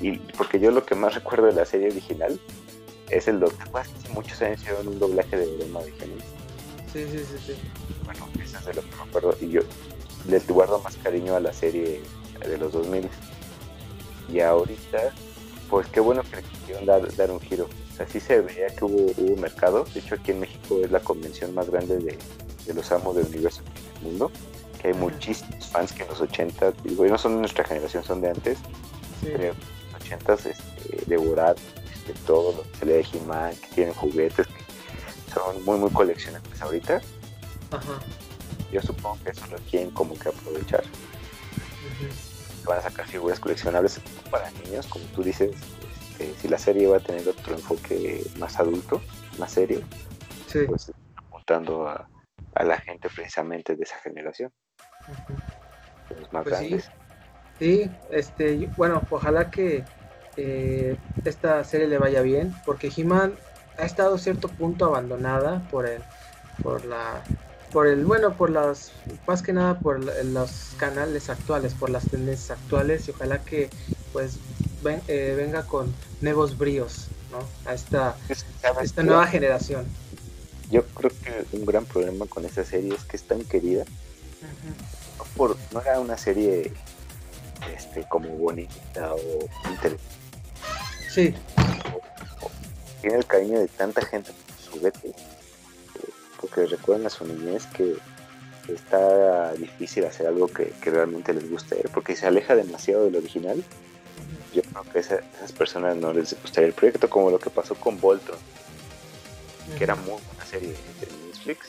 Y 0.00 0.18
porque 0.18 0.58
yo 0.58 0.70
lo 0.70 0.84
que 0.84 0.94
más 0.94 1.14
recuerdo 1.14 1.46
de 1.46 1.52
la 1.52 1.64
serie 1.64 1.90
original 1.90 2.40
es 3.10 3.28
el 3.28 3.40
doblaje. 3.40 3.90
Hace 3.98 4.08
muchos 4.12 4.40
años 4.42 4.60
hicieron 4.60 4.88
un 4.88 4.98
doblaje 4.98 5.36
de 5.36 5.56
Broma 5.56 5.80
de 5.80 5.92
Sí, 6.92 7.06
sí, 7.10 7.18
sí, 7.18 7.38
sí. 7.46 7.54
Bueno, 8.04 8.28
eso 8.42 8.58
es 8.58 8.66
de 8.66 8.74
lo 8.74 8.82
que 8.82 8.96
me 8.96 9.02
acuerdo. 9.02 9.36
Y 9.40 9.48
yo 9.48 9.60
les 10.28 10.46
guardo 10.48 10.80
más 10.80 10.96
cariño 10.96 11.36
a 11.36 11.40
la 11.40 11.52
serie 11.52 12.00
de 12.40 12.58
los 12.58 12.72
2000. 12.72 13.08
Y 14.32 14.40
ahorita, 14.40 15.12
pues 15.68 15.86
qué 15.88 16.00
bueno 16.00 16.22
que 16.22 16.36
le 16.36 16.42
quisieron 16.42 16.86
dar, 16.86 17.14
dar 17.16 17.30
un 17.30 17.40
giro. 17.40 17.68
O 17.92 17.96
sea, 17.96 18.08
sí 18.08 18.20
se 18.20 18.40
veía 18.40 18.68
que 18.68 18.84
hubo, 18.84 19.12
hubo 19.16 19.36
mercado. 19.36 19.84
De 19.92 20.00
hecho, 20.00 20.14
aquí 20.14 20.30
en 20.32 20.40
México 20.40 20.80
es 20.82 20.90
la 20.90 21.00
convención 21.00 21.54
más 21.54 21.68
grande 21.68 21.98
de, 21.98 22.18
de 22.66 22.74
los 22.74 22.90
amos 22.92 23.16
del 23.16 23.26
universo 23.26 23.62
del 23.62 24.10
mundo. 24.12 24.30
Que 24.80 24.88
hay 24.88 24.94
muchísimos 24.94 25.68
fans 25.68 25.92
que 25.92 26.02
en 26.02 26.08
los 26.08 26.20
80, 26.20 26.72
digo, 26.84 27.04
no 27.06 27.18
son 27.18 27.34
de 27.34 27.40
nuestra 27.40 27.64
generación, 27.64 28.02
son 28.02 28.20
de 28.20 28.30
antes. 28.30 28.58
Sí. 29.20 29.28
Pero 29.32 29.42
en 29.44 29.92
los 29.92 30.02
80 30.02 30.32
este, 30.34 31.04
devoraron 31.06 31.56
este, 31.92 32.14
todo 32.26 32.52
lo 32.56 32.62
que 32.62 32.78
se 32.78 32.86
lee 32.86 32.92
de 32.92 33.06
He-Man, 33.12 33.56
que 33.56 33.66
tienen 33.74 33.94
juguetes, 33.94 34.46
que 34.46 35.34
son 35.34 35.64
muy, 35.64 35.78
muy 35.78 35.90
coleccionables 35.90 36.62
ahorita. 36.62 37.00
Ajá. 37.70 38.00
Yo 38.72 38.80
supongo 38.80 39.18
que 39.22 39.30
eso 39.30 39.46
lo 39.48 39.58
quieren 39.58 39.90
como 39.90 40.18
que 40.18 40.28
aprovechar. 40.28 40.84
Van 42.64 42.78
a 42.78 42.82
sacar 42.82 43.06
figuras 43.06 43.40
coleccionables 43.40 44.00
para 44.30 44.50
niños, 44.52 44.86
como 44.86 45.04
tú 45.06 45.22
dices, 45.22 45.50
este, 46.12 46.34
si 46.40 46.48
la 46.48 46.58
serie 46.58 46.86
va 46.86 46.98
a 46.98 47.00
tener 47.00 47.28
otro 47.28 47.54
enfoque 47.54 48.24
más 48.38 48.58
adulto, 48.60 49.00
más 49.38 49.52
serio, 49.52 49.80
sí. 50.46 50.60
pues 50.66 50.92
apuntando 51.16 51.88
a, 51.88 52.08
a 52.54 52.64
la 52.64 52.78
gente 52.78 53.08
precisamente 53.08 53.74
de 53.74 53.82
esa 53.82 53.96
generación. 53.98 54.52
Los 56.18 56.32
más 56.32 56.44
Pues 56.44 56.58
sí. 56.58 56.68
grandes. 56.68 56.90
Sí, 57.58 57.90
este, 58.10 58.70
bueno, 58.76 59.02
ojalá 59.10 59.50
que 59.50 59.84
eh, 60.36 60.96
esta 61.24 61.62
serie 61.64 61.86
le 61.88 61.98
vaya 61.98 62.22
bien, 62.22 62.54
porque 62.64 62.90
He-Man 62.94 63.34
ha 63.78 63.84
estado 63.84 64.14
a 64.14 64.18
cierto 64.18 64.48
punto 64.48 64.86
abandonada 64.86 65.60
por 65.70 65.86
el, 65.86 66.00
por 66.62 66.84
la, 66.86 67.22
por 67.70 67.86
el, 67.86 68.04
bueno, 68.06 68.34
por 68.34 68.48
las, 68.50 68.92
más 69.26 69.42
que 69.42 69.52
nada 69.52 69.78
por 69.78 70.02
los 70.24 70.50
canales 70.78 71.28
actuales, 71.28 71.74
por 71.74 71.90
las 71.90 72.06
tendencias 72.08 72.50
actuales, 72.58 73.06
y 73.08 73.10
ojalá 73.10 73.44
que, 73.44 73.68
pues, 74.14 74.38
ven- 74.82 75.02
eh, 75.08 75.34
venga 75.36 75.62
con 75.64 75.92
nuevos 76.22 76.56
bríos, 76.56 77.08
¿no? 77.30 77.70
A 77.70 77.74
esta, 77.74 78.16
Es 78.28 78.42
que, 78.42 78.50
¿sabes 78.62 78.84
esta 78.90 79.02
nueva 79.02 79.26
generación. 79.26 79.84
Yo 80.70 80.82
creo 80.86 81.10
que 81.22 81.56
un 81.56 81.66
gran 81.66 81.84
problema 81.84 82.24
con 82.26 82.44
esa 82.46 82.64
serie 82.64 82.94
es 82.94 83.02
que 83.04 83.16
es 83.18 83.22
tan 83.24 83.44
querida. 83.44 83.84
No, 85.20 85.26
por, 85.36 85.56
no 85.72 85.80
era 85.82 86.00
una 86.00 86.16
serie 86.16 86.72
este, 87.76 88.04
como 88.08 88.28
bonita 88.30 89.12
o 89.14 89.20
interesante. 89.68 89.98
Sí, 91.10 91.34
Tiene 93.02 93.18
el 93.18 93.26
cariño 93.26 93.58
de 93.58 93.68
tanta 93.68 94.00
gente 94.06 94.32
por 94.32 94.56
su 94.64 94.70
juguete. 94.78 95.08
eh, 95.08 95.12
Porque 96.40 96.64
recuerdan 96.66 97.06
a 97.06 97.10
su 97.10 97.26
niñez 97.26 97.66
que 97.66 97.96
está 98.72 99.52
difícil 99.54 100.04
hacer 100.06 100.26
algo 100.26 100.46
que, 100.48 100.70
que 100.80 100.90
realmente 100.90 101.34
les 101.34 101.50
guste. 101.50 101.76
Porque 101.92 102.16
se 102.16 102.26
aleja 102.26 102.54
demasiado 102.54 103.04
del 103.04 103.16
original, 103.16 103.62
yo 104.54 104.62
creo 104.62 104.82
que 104.92 104.98
esa- 105.00 105.20
esas 105.36 105.52
personas 105.52 105.96
no 105.96 106.12
les 106.14 106.40
gustaría 106.40 106.68
el 106.68 106.74
proyecto, 106.74 107.10
como 107.10 107.30
lo 107.30 107.38
que 107.38 107.50
pasó 107.50 107.74
con 107.74 108.00
Voltron. 108.00 108.38
que 109.76 109.84
era 109.84 109.94
muy 109.94 110.20
buena 110.26 110.44
serie 110.50 110.70
de 110.70 111.26
Netflix, 111.28 111.68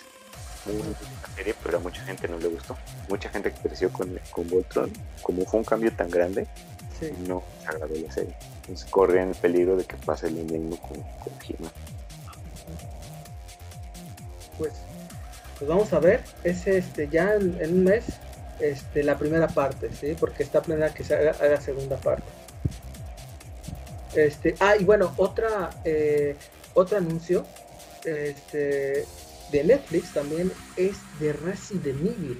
muy 0.66 0.76
buena 0.78 0.96
serie, 1.36 1.56
pero 1.64 1.78
a 1.78 1.82
mucha 1.82 2.02
gente 2.04 2.28
no 2.28 2.38
le 2.38 2.48
gustó. 2.48 2.78
Mucha 3.10 3.30
gente 3.30 3.52
que 3.52 3.60
creció 3.70 3.92
con, 3.92 4.20
con 4.32 4.48
Voltron, 4.50 4.92
como 5.22 5.46
fue 5.46 5.60
un 5.60 5.66
cambio 5.66 5.92
tan 5.94 6.10
grande, 6.10 6.48
sí. 7.00 7.12
no 7.28 7.44
les 7.60 7.70
agradó 7.70 7.96
la 7.96 8.12
serie. 8.12 8.36
Entonces 8.62 8.90
corren 8.90 9.30
el 9.30 9.36
peligro 9.36 9.76
de 9.76 9.86
que 9.86 9.96
pase 9.98 10.30
lo 10.30 10.44
mismo 10.44 10.78
con, 10.78 11.02
con 11.02 11.34
He-Man. 11.48 11.72
pues, 14.58 14.74
pues 15.58 15.70
vamos 15.70 15.92
a 15.94 16.00
ver, 16.00 16.22
es 16.44 16.68
este 16.68 17.08
ya 17.08 17.34
en, 17.34 17.58
en 17.60 17.74
un 17.74 17.84
mes 17.84 18.06
este 18.60 19.04
la 19.04 19.18
primera 19.18 19.48
parte, 19.48 19.90
sí, 20.00 20.16
porque 20.20 20.44
está 20.44 20.62
planeada 20.62 20.94
que 20.94 21.04
se 21.04 21.16
haga, 21.16 21.32
haga 21.32 21.60
segunda 21.60 21.98
parte. 21.98 22.28
Este, 24.14 24.56
ah, 24.60 24.76
y 24.78 24.84
bueno, 24.84 25.14
otra 25.18 25.70
eh, 25.84 26.36
otro 26.74 26.98
anuncio 26.98 27.46
este, 28.04 29.06
de 29.52 29.64
Netflix 29.64 30.14
también 30.14 30.52
es 30.78 30.98
de 31.20 31.34
Resident 31.34 32.00
Evil. 32.00 32.38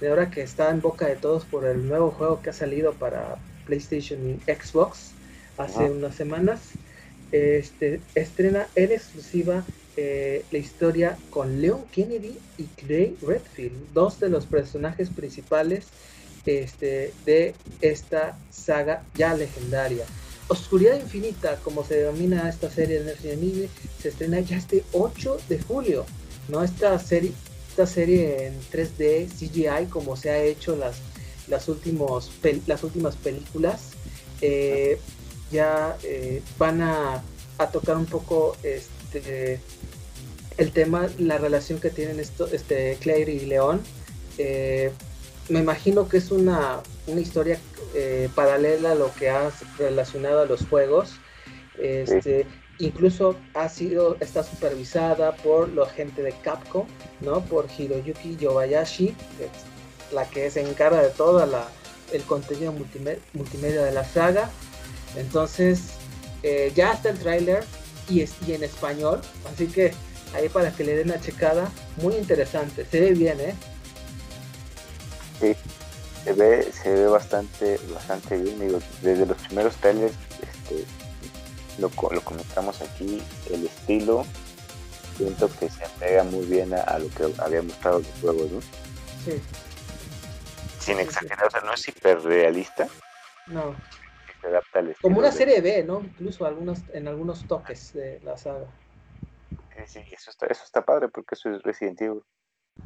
De 0.00 0.08
ahora 0.08 0.30
que 0.30 0.42
está 0.42 0.70
en 0.70 0.80
boca 0.80 1.06
de 1.06 1.16
todos 1.16 1.44
por 1.44 1.64
el 1.64 1.88
nuevo 1.88 2.10
juego 2.10 2.42
que 2.42 2.50
ha 2.50 2.52
salido 2.52 2.92
para 2.94 3.36
PlayStation 3.66 4.18
y 4.28 4.52
Xbox 4.52 5.12
hace 5.56 5.90
unas 5.90 6.14
semanas. 6.14 6.60
Este, 7.32 8.00
estrena 8.14 8.68
en 8.76 8.92
exclusiva 8.92 9.64
eh, 9.96 10.44
la 10.50 10.58
historia 10.58 11.16
con 11.30 11.60
Leon 11.60 11.84
Kennedy 11.92 12.38
y 12.58 12.64
Clay 12.64 13.16
Redfield, 13.22 13.92
dos 13.92 14.20
de 14.20 14.28
los 14.28 14.46
personajes 14.46 15.08
principales 15.08 15.86
este, 16.46 17.12
de 17.24 17.54
esta 17.80 18.36
saga 18.50 19.02
ya 19.14 19.34
legendaria. 19.34 20.04
Oscuridad 20.48 21.00
Infinita, 21.00 21.56
como 21.64 21.84
se 21.84 21.96
denomina 21.96 22.48
esta 22.48 22.70
serie 22.70 23.02
de 23.02 23.14
Resident 23.14 23.42
Evil, 23.42 23.70
se 24.00 24.08
estrena 24.10 24.40
ya 24.40 24.56
este 24.56 24.84
8 24.92 25.38
de 25.48 25.58
julio. 25.60 26.04
¿No? 26.48 26.62
Esta 26.62 26.98
serie, 26.98 27.32
esta 27.68 27.86
serie 27.86 28.46
en 28.46 28.60
3D, 28.72 29.28
CGI, 29.28 29.86
como 29.86 30.16
se 30.16 30.30
ha 30.30 30.42
hecho 30.42 30.76
las, 30.76 30.96
las, 31.48 31.68
últimos, 31.68 32.30
las 32.66 32.84
últimas 32.84 33.16
películas, 33.16 33.90
eh, 34.40 34.98
ya 35.50 35.96
eh, 36.02 36.42
van 36.58 36.82
a, 36.82 37.22
a 37.58 37.68
tocar 37.68 37.96
un 37.96 38.06
poco 38.06 38.56
este, 38.62 39.60
el 40.56 40.72
tema, 40.72 41.08
la 41.18 41.38
relación 41.38 41.80
que 41.80 41.90
tienen 41.90 42.20
esto, 42.20 42.48
este, 42.48 42.96
Claire 43.00 43.32
y 43.32 43.46
León. 43.46 43.80
Eh, 44.38 44.90
me 45.48 45.60
imagino 45.60 46.08
que 46.08 46.16
es 46.16 46.30
una, 46.30 46.80
una 47.06 47.20
historia 47.20 47.58
paralela 48.34 48.92
a 48.92 48.94
lo 48.96 49.14
que 49.14 49.30
ha 49.30 49.52
relacionado 49.78 50.40
a 50.40 50.46
los 50.46 50.66
juegos. 50.66 51.12
Este, 51.78 52.46
Incluso 52.78 53.36
ha 53.54 53.68
sido, 53.68 54.16
está 54.20 54.42
supervisada 54.42 55.36
por 55.36 55.68
la 55.68 55.86
gente 55.86 56.22
de 56.22 56.32
Capcom, 56.42 56.86
¿no? 57.20 57.40
Por 57.44 57.66
Hiroyuki 57.78 58.36
Yobayashi, 58.36 59.14
que 59.38 59.44
es 59.44 60.12
la 60.12 60.28
que 60.28 60.50
se 60.50 60.60
encarga 60.60 61.00
de 61.02 61.10
todo 61.10 61.44
la, 61.46 61.68
el 62.12 62.22
contenido 62.24 62.72
multimedia, 62.72 63.20
multimedia 63.32 63.82
de 63.84 63.92
la 63.92 64.04
saga. 64.04 64.50
Entonces, 65.16 65.82
eh, 66.42 66.72
ya 66.74 66.92
está 66.92 67.10
el 67.10 67.18
tráiler 67.18 67.64
y, 68.08 68.22
es- 68.22 68.34
y 68.46 68.52
en 68.54 68.64
español, 68.64 69.20
así 69.52 69.66
que 69.68 69.92
ahí 70.34 70.48
para 70.48 70.72
que 70.72 70.82
le 70.84 70.96
den 70.96 71.10
una 71.10 71.20
checada, 71.20 71.70
muy 71.98 72.16
interesante, 72.16 72.84
se 72.90 73.00
ve 73.00 73.10
bien, 73.12 73.40
¿eh? 73.40 73.54
Sí, 75.40 75.54
se 76.24 76.32
ve, 76.32 76.68
se 76.72 76.90
ve 76.90 77.06
bastante, 77.06 77.78
bastante 77.92 78.36
bien. 78.36 78.58
Digo, 78.58 78.80
desde 79.02 79.26
los 79.26 79.36
primeros 79.38 79.76
trailers, 79.76 80.14
este, 80.42 80.84
lo, 81.78 81.90
lo 82.10 82.20
comentamos 82.22 82.80
aquí, 82.82 83.22
el 83.50 83.66
estilo, 83.66 84.24
siento 85.16 85.48
que 85.58 85.68
se 85.70 85.84
apega 85.84 86.24
muy 86.24 86.44
bien 86.46 86.74
a, 86.74 86.80
a 86.82 86.98
lo 86.98 87.08
que 87.10 87.32
había 87.38 87.62
mostrado 87.62 87.98
los 87.98 88.08
juegos, 88.20 88.50
¿no? 88.50 88.60
Sí, 89.24 89.40
Sin 90.80 90.98
exagerar, 91.00 91.46
o 91.46 91.50
sea, 91.50 91.60
no 91.62 91.72
es 91.72 91.88
hiperrealista, 91.88 92.88
No. 93.48 93.76
Se 94.40 94.48
adapta 94.48 94.78
al 94.80 94.84
Como 94.86 94.92
estilo 94.92 95.18
una 95.18 95.30
de- 95.30 95.32
serie 95.36 95.60
B, 95.62 95.84
¿no? 95.84 96.00
Incluso 96.00 96.44
algunos, 96.44 96.80
en 96.92 97.08
algunos 97.08 97.46
toques 97.46 97.94
de 97.94 98.20
la 98.20 98.36
saga. 98.36 98.66
Sí, 99.74 99.82
sí, 99.86 100.04
eso 100.12 100.30
está, 100.30 100.46
eso 100.46 100.62
está 100.64 100.84
padre 100.84 101.08
porque 101.08 101.34
eso 101.34 101.50
es 101.50 101.62
Resident 101.62 102.00
Evil. 102.02 102.22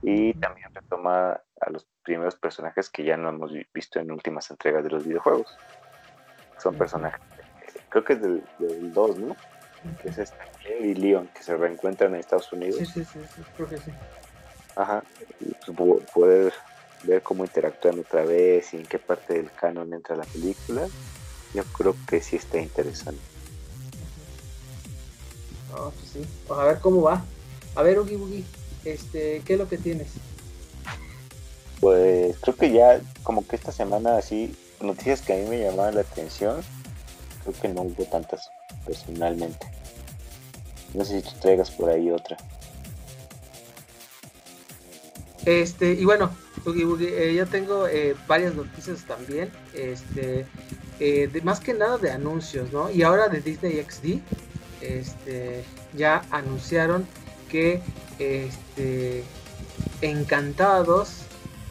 Y 0.03 0.35
también 0.35 0.69
retoma 0.73 1.33
a 1.61 1.71
los 1.71 1.89
primeros 2.05 2.37
personajes 2.37 2.89
que 2.91 3.03
ya 3.05 3.17
no 3.17 3.29
hemos 3.31 3.53
vi- 3.53 3.67
visto 3.75 3.99
en 3.99 4.13
últimas 4.13 4.49
entregas 4.53 4.85
de 4.85 4.91
los 4.91 5.05
videojuegos. 5.05 5.53
Son 6.59 6.77
personajes, 6.79 7.21
creo 7.89 8.05
que 8.05 8.13
es 8.15 8.23
del, 8.23 8.43
del 8.59 8.93
2, 8.93 9.19
¿no? 9.19 9.37
Que 10.03 10.09
es 10.09 10.19
esta 10.19 10.45
Claire 10.63 10.87
y 10.89 10.95
Leon, 10.95 11.29
que 11.35 11.43
se 11.43 11.57
reencuentran 11.57 12.15
en 12.15 12.21
Estados 12.21 12.53
Unidos. 12.53 12.79
Sí, 12.79 12.87
sí, 12.87 13.05
sí, 13.05 13.21
sí, 13.35 13.43
creo 13.57 13.69
que 13.69 13.79
sí. 13.79 13.91
Ajá. 14.77 15.03
Y 15.41 15.53
pues, 15.65 15.77
po- 15.77 16.01
poder 16.15 16.53
ver 17.05 17.23
cómo 17.23 17.45
interactúan 17.45 17.99
otra 18.01 18.25
vez 18.25 18.75
y 18.75 18.79
en 18.79 18.87
qué 18.87 18.99
parte 18.99 19.35
del 19.35 19.51
canon 19.53 19.93
entra 19.95 20.17
la 20.17 20.25
película. 20.25 20.87
Yo 21.55 21.65
creo 21.77 21.95
que 22.09 22.21
sí 22.21 22.37
está 22.37 22.59
interesante. 22.59 23.21
Pues 25.71 26.11
sí. 26.13 26.27
Pues 26.47 26.59
a 26.61 26.65
ver 26.65 26.79
cómo 26.81 27.03
va. 27.03 27.25
A 27.75 27.83
ver, 27.83 27.99
Ugi 28.01 28.17
Bugi, 28.17 28.45
este, 28.85 29.43
¿qué 29.45 29.53
es 29.55 29.59
lo 29.59 29.69
que 29.69 29.79
tienes? 29.79 30.09
Pues 31.81 32.37
creo 32.41 32.57
que 32.57 32.73
ya, 32.73 33.01
como 33.23 33.47
que 33.47 33.55
esta 33.57 33.71
semana 33.71 34.17
así, 34.17 34.57
noticias 34.81 35.21
que 35.23 35.33
a 35.35 35.37
mí 35.37 35.45
me 35.49 35.61
llamaban 35.61 35.95
la 35.95 36.01
atención, 36.01 36.61
creo 37.53 37.61
que 37.61 37.69
no 37.69 37.83
hubo 37.83 38.05
tantas 38.05 38.51
personalmente. 38.85 39.67
No 40.95 41.05
sé 41.05 41.21
si 41.21 41.29
tú 41.29 41.35
traigas 41.41 41.71
por 41.71 41.91
ahí 41.91 42.11
otra. 42.11 42.37
Este, 45.45 45.93
y 45.93 46.05
bueno, 46.05 46.31
eh, 46.67 47.35
yo 47.37 47.47
tengo 47.47 47.89
eh, 47.89 48.15
varias 48.27 48.55
noticias 48.55 49.05
también. 49.05 49.51
Este, 49.75 50.47
eh, 51.01 51.29
de, 51.33 51.41
más 51.43 51.61
que 51.61 51.75
nada 51.75 51.99
de 51.99 52.11
anuncios, 52.11 52.73
¿no? 52.73 52.91
Y 52.91 53.03
ahora 53.03 53.29
de 53.29 53.41
Disney 53.41 53.83
XD, 53.83 54.21
este, 54.81 55.65
ya 55.95 56.25
anunciaron 56.31 57.07
que 57.49 57.81
este, 58.19 59.25
Encantados 60.01 61.23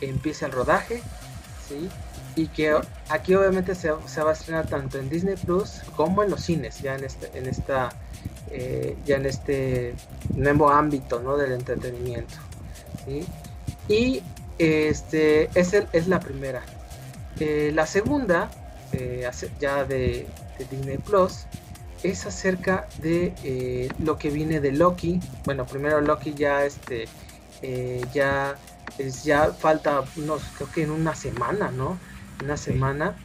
empieza 0.02 0.48
el 0.48 0.52
rodaje, 0.52 1.02
¿sí? 1.68 1.90
Y 2.38 2.48
que 2.50 2.80
aquí 3.10 3.34
obviamente 3.34 3.74
se, 3.74 3.90
va 3.90 4.30
a 4.30 4.34
estrenar 4.34 4.68
tanto 4.68 5.00
en 5.00 5.10
Disney 5.10 5.36
Plus 5.36 5.82
como 5.96 6.22
en 6.22 6.30
los 6.30 6.42
cines, 6.42 6.80
ya 6.82 6.94
en 6.94 7.04
este, 7.04 7.36
en 7.36 7.48
esta, 7.48 7.90
eh, 8.52 8.96
ya 9.08 9.16
en 9.16 9.26
este 9.26 9.96
nuevo 10.36 10.70
ámbito, 10.70 11.20
¿no? 11.20 11.36
Del 11.36 11.54
entretenimiento. 11.54 12.36
Y 13.90 14.22
este 14.60 15.50
es, 15.60 15.74
el- 15.74 15.88
es 15.94 16.08
la 16.08 16.20
primera. 16.20 16.62
Eh, 17.40 17.72
la 17.74 17.88
segunda, 17.88 18.52
eh, 18.94 19.28
ya 19.60 19.84
de, 19.84 20.28
Disney 20.70 20.98
Plus, 21.00 21.46
es 22.04 22.26
acerca 22.28 22.88
de 23.02 23.90
lo 23.98 24.20
que 24.20 24.30
viene 24.30 24.60
de 24.60 24.74
Loki. 24.74 25.20
Bueno, 25.46 25.66
primero 25.66 26.02
Loki 26.02 26.36
ya 26.36 26.66
este 26.66 27.08
ya 28.14 28.56
ya 29.24 29.52
falta 29.54 30.04
unos 30.16 30.44
creo 30.56 30.72
que 30.72 30.84
en 30.84 30.92
una 30.92 31.16
semana, 31.16 31.72
¿no? 31.72 31.98
Una 32.44 32.58
semana 32.58 33.16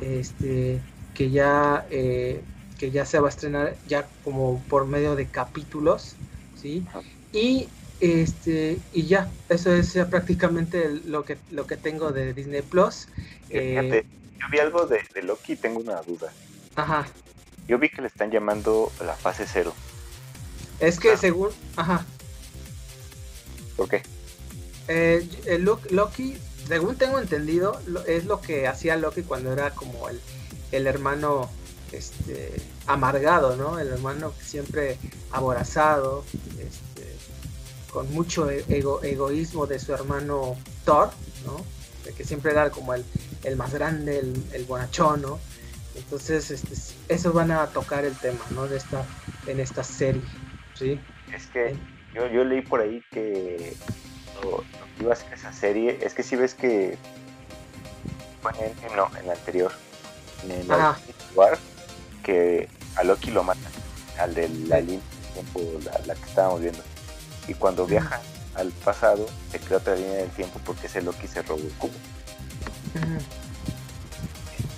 este 0.00 0.80
que 1.14 1.30
ya 1.30 1.86
eh, 1.90 2.40
que 2.78 2.90
ya 2.90 3.06
se 3.06 3.18
va 3.18 3.28
a 3.28 3.30
estrenar 3.30 3.76
ya 3.88 4.06
como 4.24 4.62
por 4.68 4.86
medio 4.86 5.16
de 5.16 5.26
capítulos, 5.26 6.14
¿sí? 6.60 6.84
Y 7.32 7.68
este 8.00 8.78
y 8.92 9.06
ya, 9.06 9.30
eso 9.48 9.72
es 9.72 9.94
ya 9.94 10.08
prácticamente 10.08 10.90
lo 11.06 11.24
que 11.24 11.38
lo 11.50 11.66
que 11.66 11.76
tengo 11.76 12.10
de 12.12 12.34
Disney 12.34 12.62
Plus. 12.62 13.08
Eh, 13.48 13.70
Fíjate, 13.70 14.06
yo 14.38 14.46
vi 14.50 14.58
algo 14.58 14.86
de, 14.86 15.00
de 15.14 15.22
Loki 15.22 15.52
y 15.52 15.56
tengo 15.56 15.80
una 15.80 16.02
duda. 16.02 16.32
ajá. 16.74 17.06
Yo 17.68 17.78
vi 17.78 17.88
que 17.88 18.00
le 18.00 18.08
están 18.08 18.30
llamando 18.30 18.92
la 19.04 19.14
fase 19.14 19.44
cero. 19.50 19.74
Es 20.78 21.00
que 21.00 21.12
Ah. 21.12 21.16
según, 21.16 21.50
ajá, 21.76 22.04
¿Por 23.76 23.88
qué? 23.88 24.02
Eh, 24.88 25.26
Loki, 25.90 26.36
según 26.66 26.96
tengo 26.96 27.18
entendido, 27.18 27.80
es 28.06 28.24
lo 28.24 28.40
que 28.40 28.66
hacía 28.66 28.96
Loki 28.96 29.22
cuando 29.22 29.52
era 29.52 29.70
como 29.70 30.08
el, 30.08 30.20
el 30.72 30.86
hermano 30.86 31.48
este, 31.92 32.54
amargado, 32.86 33.56
¿no? 33.56 33.78
El 33.78 33.88
hermano 33.88 34.32
siempre 34.42 34.98
aborazado, 35.32 36.24
este, 36.58 37.14
con 37.92 38.12
mucho 38.12 38.50
e- 38.50 38.64
ego- 38.68 39.02
egoísmo 39.02 39.66
de 39.66 39.78
su 39.78 39.94
hermano 39.94 40.56
Thor, 40.84 41.10
¿no? 41.44 41.64
Que 42.16 42.24
siempre 42.24 42.52
era 42.52 42.70
como 42.70 42.94
el, 42.94 43.04
el 43.44 43.56
más 43.56 43.72
grande, 43.74 44.18
el, 44.18 44.42
el 44.52 44.64
bonachón, 44.64 45.22
¿no? 45.22 45.38
Entonces, 45.94 46.50
este, 46.50 46.74
eso 47.08 47.32
van 47.32 47.50
a 47.50 47.66
tocar 47.68 48.04
el 48.04 48.14
tema, 48.16 48.40
¿no? 48.50 48.66
De 48.68 48.76
esta, 48.76 49.04
en 49.46 49.60
esta 49.60 49.82
serie, 49.82 50.22
¿sí? 50.74 51.00
Es 51.34 51.46
que 51.48 51.74
yo, 52.14 52.26
yo 52.28 52.44
leí 52.44 52.62
por 52.62 52.80
ahí 52.80 53.02
que 53.10 53.74
lo, 54.42 54.50
lo 54.50 54.62
que 54.62 55.02
iba 55.02 55.10
a 55.10 55.14
hacer 55.14 55.32
esa 55.32 55.52
serie 55.52 55.98
es 56.02 56.14
que 56.14 56.22
si 56.22 56.36
ves 56.36 56.54
que 56.54 56.98
en, 58.60 58.96
no, 58.96 59.10
en 59.18 59.26
la 59.26 59.32
anterior, 59.32 59.72
en 60.44 60.50
el. 60.52 60.68
War, 61.34 61.58
que 62.22 62.68
a 62.96 63.04
Loki 63.04 63.30
lo 63.30 63.42
matan, 63.42 63.72
al 64.18 64.34
de 64.34 64.48
la 64.48 64.80
línea 64.80 65.00
del 65.00 65.32
tiempo, 65.32 65.60
la, 65.84 65.98
la 66.06 66.14
que 66.14 66.24
estábamos 66.24 66.60
viendo. 66.60 66.82
Y 67.48 67.54
cuando 67.54 67.86
viajan 67.86 68.20
al 68.54 68.70
pasado, 68.72 69.26
se 69.50 69.60
crea 69.60 69.78
otra 69.78 69.94
línea 69.94 70.18
del 70.18 70.30
tiempo 70.30 70.60
porque 70.64 70.86
ese 70.86 71.02
Loki 71.02 71.26
se 71.26 71.42
robó 71.42 71.60
el 71.60 71.72
cubo. 71.72 71.94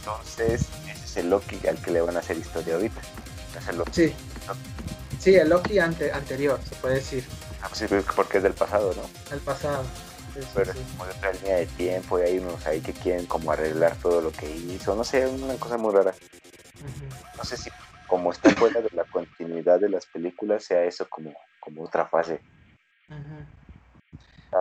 Entonces, 0.01 0.63
ese 0.91 1.05
es 1.05 1.17
el 1.17 1.31
Loki 1.31 1.67
al 1.67 1.81
que 1.81 1.91
le 1.91 2.01
van 2.01 2.17
a 2.17 2.21
hacer 2.21 2.37
historia 2.37 2.75
ahorita. 2.75 3.01
Es 3.59 3.69
el 3.69 3.79
Loki. 3.79 3.93
Sí. 3.93 4.15
Sí, 5.21 5.35
el 5.35 5.49
Loki 5.49 5.79
ante, 5.79 6.13
anterior, 6.13 6.61
se 6.69 6.75
puede 6.77 6.97
decir, 6.97 7.25
Ah, 7.63 7.69
pues 7.69 7.79
sí, 7.79 7.87
porque 8.17 8.39
es 8.39 8.43
del 8.43 8.55
pasado, 8.55 8.95
¿no? 8.95 9.03
al 9.31 9.41
pasado. 9.41 9.85
Sí, 10.35 10.41
pero 10.55 10.73
sí. 10.73 10.79
es 10.79 10.87
como 10.93 11.05
de 11.07 11.13
otra 11.13 11.33
línea 11.33 11.57
de 11.57 11.67
tiempo 11.67 12.19
y 12.19 12.23
hay 12.23 12.39
unos 12.39 12.65
ahí 12.67 12.81
que 12.81 12.93
quieren 12.93 13.27
como 13.27 13.51
arreglar 13.51 13.97
todo 14.01 14.21
lo 14.21 14.31
que 14.33 14.49
hizo, 14.49 14.95
no 14.95 15.05
sé, 15.05 15.27
una 15.27 15.57
cosa 15.59 15.77
muy 15.77 15.93
rara. 15.93 16.17
No 17.37 17.45
sé 17.45 17.57
si 17.57 17.71
como 18.07 18.31
está 18.33 18.51
fuera 18.51 18.81
de 18.81 18.89
la 18.93 19.05
continuidad 19.05 19.81
de 19.81 19.89
las 19.91 20.07
películas 20.07 20.65
sea 20.65 20.85
eso 20.85 21.07
como, 21.09 21.37
como 21.61 21.85
otra 21.85 22.07
fase. 22.07 22.43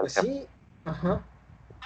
Pues 0.01 0.13
sea- 0.13 0.23
sí, 0.23 0.47
ajá. 0.83 1.23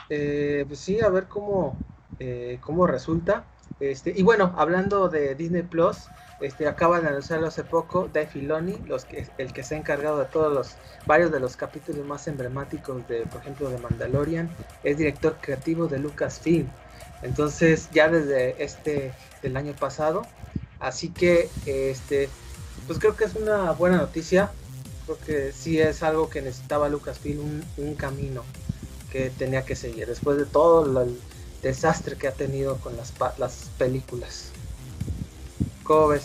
Eh, 0.09 0.65
pues 0.67 0.79
sí, 0.79 0.99
a 1.01 1.09
ver 1.09 1.27
cómo, 1.27 1.77
eh, 2.19 2.59
cómo 2.61 2.87
resulta. 2.87 3.45
Este, 3.79 4.13
y 4.15 4.23
bueno, 4.23 4.53
hablando 4.57 5.09
de 5.09 5.35
Disney 5.35 5.63
Plus, 5.63 6.11
este, 6.41 6.67
acaban 6.67 7.03
de 7.03 7.09
anunciarlo 7.09 7.47
hace 7.47 7.63
poco, 7.63 8.09
Dave 8.11 8.27
Filoni, 8.27 8.77
los 8.87 9.05
que, 9.05 9.27
el 9.37 9.53
que 9.53 9.63
se 9.63 9.75
ha 9.75 9.77
encargado 9.77 10.19
de 10.19 10.25
todos 10.25 10.51
los, 10.53 10.75
varios 11.05 11.31
de 11.31 11.39
los 11.39 11.55
capítulos 11.55 12.05
más 12.05 12.27
emblemáticos 12.27 13.07
de, 13.07 13.21
por 13.27 13.41
ejemplo, 13.41 13.69
de 13.69 13.77
Mandalorian, 13.77 14.49
es 14.83 14.97
director 14.97 15.37
creativo 15.39 15.87
de 15.87 15.99
Lucasfilm. 15.99 16.67
Entonces, 17.21 17.89
ya 17.93 18.09
desde 18.09 18.61
este, 18.63 19.13
del 19.41 19.57
año 19.57 19.73
pasado. 19.73 20.23
Así 20.79 21.09
que, 21.09 21.49
este, 21.65 22.29
pues 22.87 22.99
creo 22.99 23.15
que 23.15 23.25
es 23.25 23.35
una 23.35 23.71
buena 23.71 23.97
noticia. 23.97 24.51
Creo 25.05 25.17
que 25.19 25.51
sí 25.51 25.79
es 25.79 26.03
algo 26.03 26.29
que 26.29 26.41
necesitaba 26.41 26.89
Lucasfilm, 26.89 27.61
un, 27.77 27.95
camino 27.95 28.43
que 29.11 29.29
tenía 29.29 29.63
que 29.63 29.75
seguir 29.75 30.07
después 30.07 30.37
de 30.37 30.45
todo 30.45 31.01
el 31.03 31.19
desastre 31.61 32.15
que 32.15 32.27
ha 32.27 32.31
tenido 32.31 32.77
con 32.77 32.95
las, 32.97 33.13
las 33.37 33.69
películas. 33.77 34.50
¿Cómo 35.83 36.07
ves? 36.09 36.23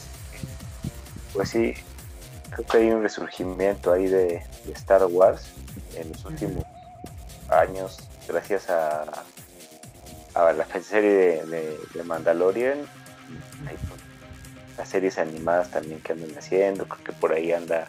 Pues 1.32 1.50
sí, 1.50 1.74
creo 2.50 2.66
que 2.66 2.76
hay 2.78 2.90
un 2.90 3.02
resurgimiento 3.02 3.92
ahí 3.92 4.06
de, 4.06 4.42
de 4.64 4.72
Star 4.72 5.04
Wars 5.06 5.42
en 5.94 6.10
los 6.10 6.24
últimos 6.24 6.64
años, 7.48 7.98
gracias 8.28 8.68
a, 8.70 9.04
a 10.34 10.52
la 10.52 10.66
serie 10.82 11.10
de, 11.10 11.46
de- 11.46 11.78
de 11.94 12.02
Mandalorian. 12.02 12.78
Las 14.78 14.88
series 14.90 15.16
animadas 15.18 15.70
también 15.70 16.00
que 16.00 16.12
andan 16.12 16.36
haciendo, 16.36 16.86
creo 16.86 17.02
que 17.04 17.12
por 17.12 17.32
ahí 17.32 17.50
anda 17.52 17.88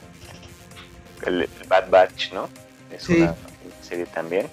el, 1.25 1.41
el 1.43 1.67
Bad 1.67 1.89
Batch, 1.89 2.31
¿no? 2.31 2.47
Es 2.91 3.03
Sí. 3.03 3.21
una, 3.21 3.35
serie 3.81 4.05
también. 4.05 4.47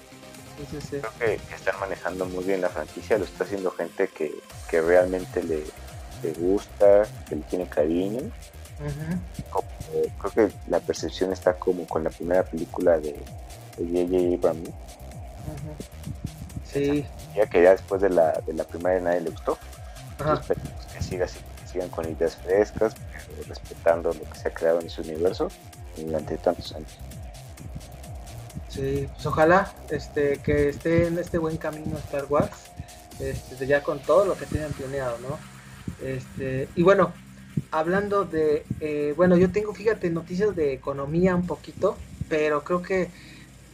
Sí, 0.57 0.67
sí, 0.71 0.81
sí. 0.81 0.97
Creo 0.99 1.11
que, 1.19 1.37
que 1.47 1.55
están 1.55 1.79
manejando 1.79 2.25
muy 2.25 2.43
bien 2.43 2.59
la 2.61 2.69
franquicia, 2.69 3.17
lo 3.17 3.23
está 3.25 3.45
haciendo 3.45 3.71
gente 3.71 4.09
que, 4.09 4.33
que 4.69 4.81
realmente 4.81 5.41
le, 5.43 5.63
le 6.23 6.31
gusta, 6.33 7.03
que 7.27 7.35
le 7.35 7.41
tiene 7.43 7.67
cariño. 7.67 8.21
Como- 9.49 9.67
creo 10.19 10.49
que 10.49 10.55
la 10.67 10.79
percepción 10.79 11.31
está 11.31 11.53
como 11.53 11.85
con 11.87 12.03
la 12.03 12.09
primera 12.09 12.43
película 12.43 12.97
de 12.99 13.13
J.J. 13.77 14.35
Abrams, 14.47 14.69
ujú. 14.69 15.75
Sí, 16.71 17.05
ya 17.35 17.45
que 17.47 17.63
ya 17.63 17.71
después 17.71 18.01
de 18.01 18.09
la, 18.09 18.31
de 18.45 18.53
la 18.53 18.63
primera 18.65 18.99
nadie 18.99 19.21
le 19.21 19.29
gustó. 19.29 19.57
esperemos 20.33 20.85
que, 20.93 21.01
siga, 21.01 21.25
así, 21.25 21.39
que 21.61 21.67
sigan 21.71 21.89
con 21.89 22.09
ideas 22.09 22.35
frescas, 22.35 22.93
pero 22.95 23.47
respetando 23.47 24.13
lo 24.13 24.29
que 24.29 24.37
se 24.39 24.47
ha 24.49 24.53
creado 24.53 24.81
en 24.81 24.87
ese 24.87 25.01
universo 25.01 25.47
durante 25.95 26.37
tantos 26.37 26.73
años. 26.75 26.97
sí. 28.69 29.07
Pues 29.13 29.25
ojalá 29.25 29.71
este, 29.89 30.39
que 30.39 30.69
esté 30.69 31.07
en 31.07 31.17
este 31.19 31.37
buen 31.37 31.55
camino 31.57 31.97
Star 31.99 32.25
Wars. 32.29 32.51
este, 33.19 33.65
ya 33.67 33.81
con 33.81 33.99
todo 33.99 34.25
lo 34.25 34.35
que 34.35 34.45
tienen 34.45 34.73
planeado, 34.73 35.17
¿no? 35.19 35.37
Este, 36.01 36.67
y 36.75 36.83
bueno, 36.83 37.13
hablando 37.71 38.25
de, 38.25 38.65
eh, 38.79 39.13
bueno, 39.15 39.37
yo 39.37 39.51
tengo, 39.51 39.73
fíjate, 39.73 40.09
noticias 40.09 40.55
de 40.55 40.73
economía 40.73 41.35
un 41.35 41.47
poquito, 41.47 41.97
pero 42.29 42.63
creo 42.63 42.81
que, 42.81 43.09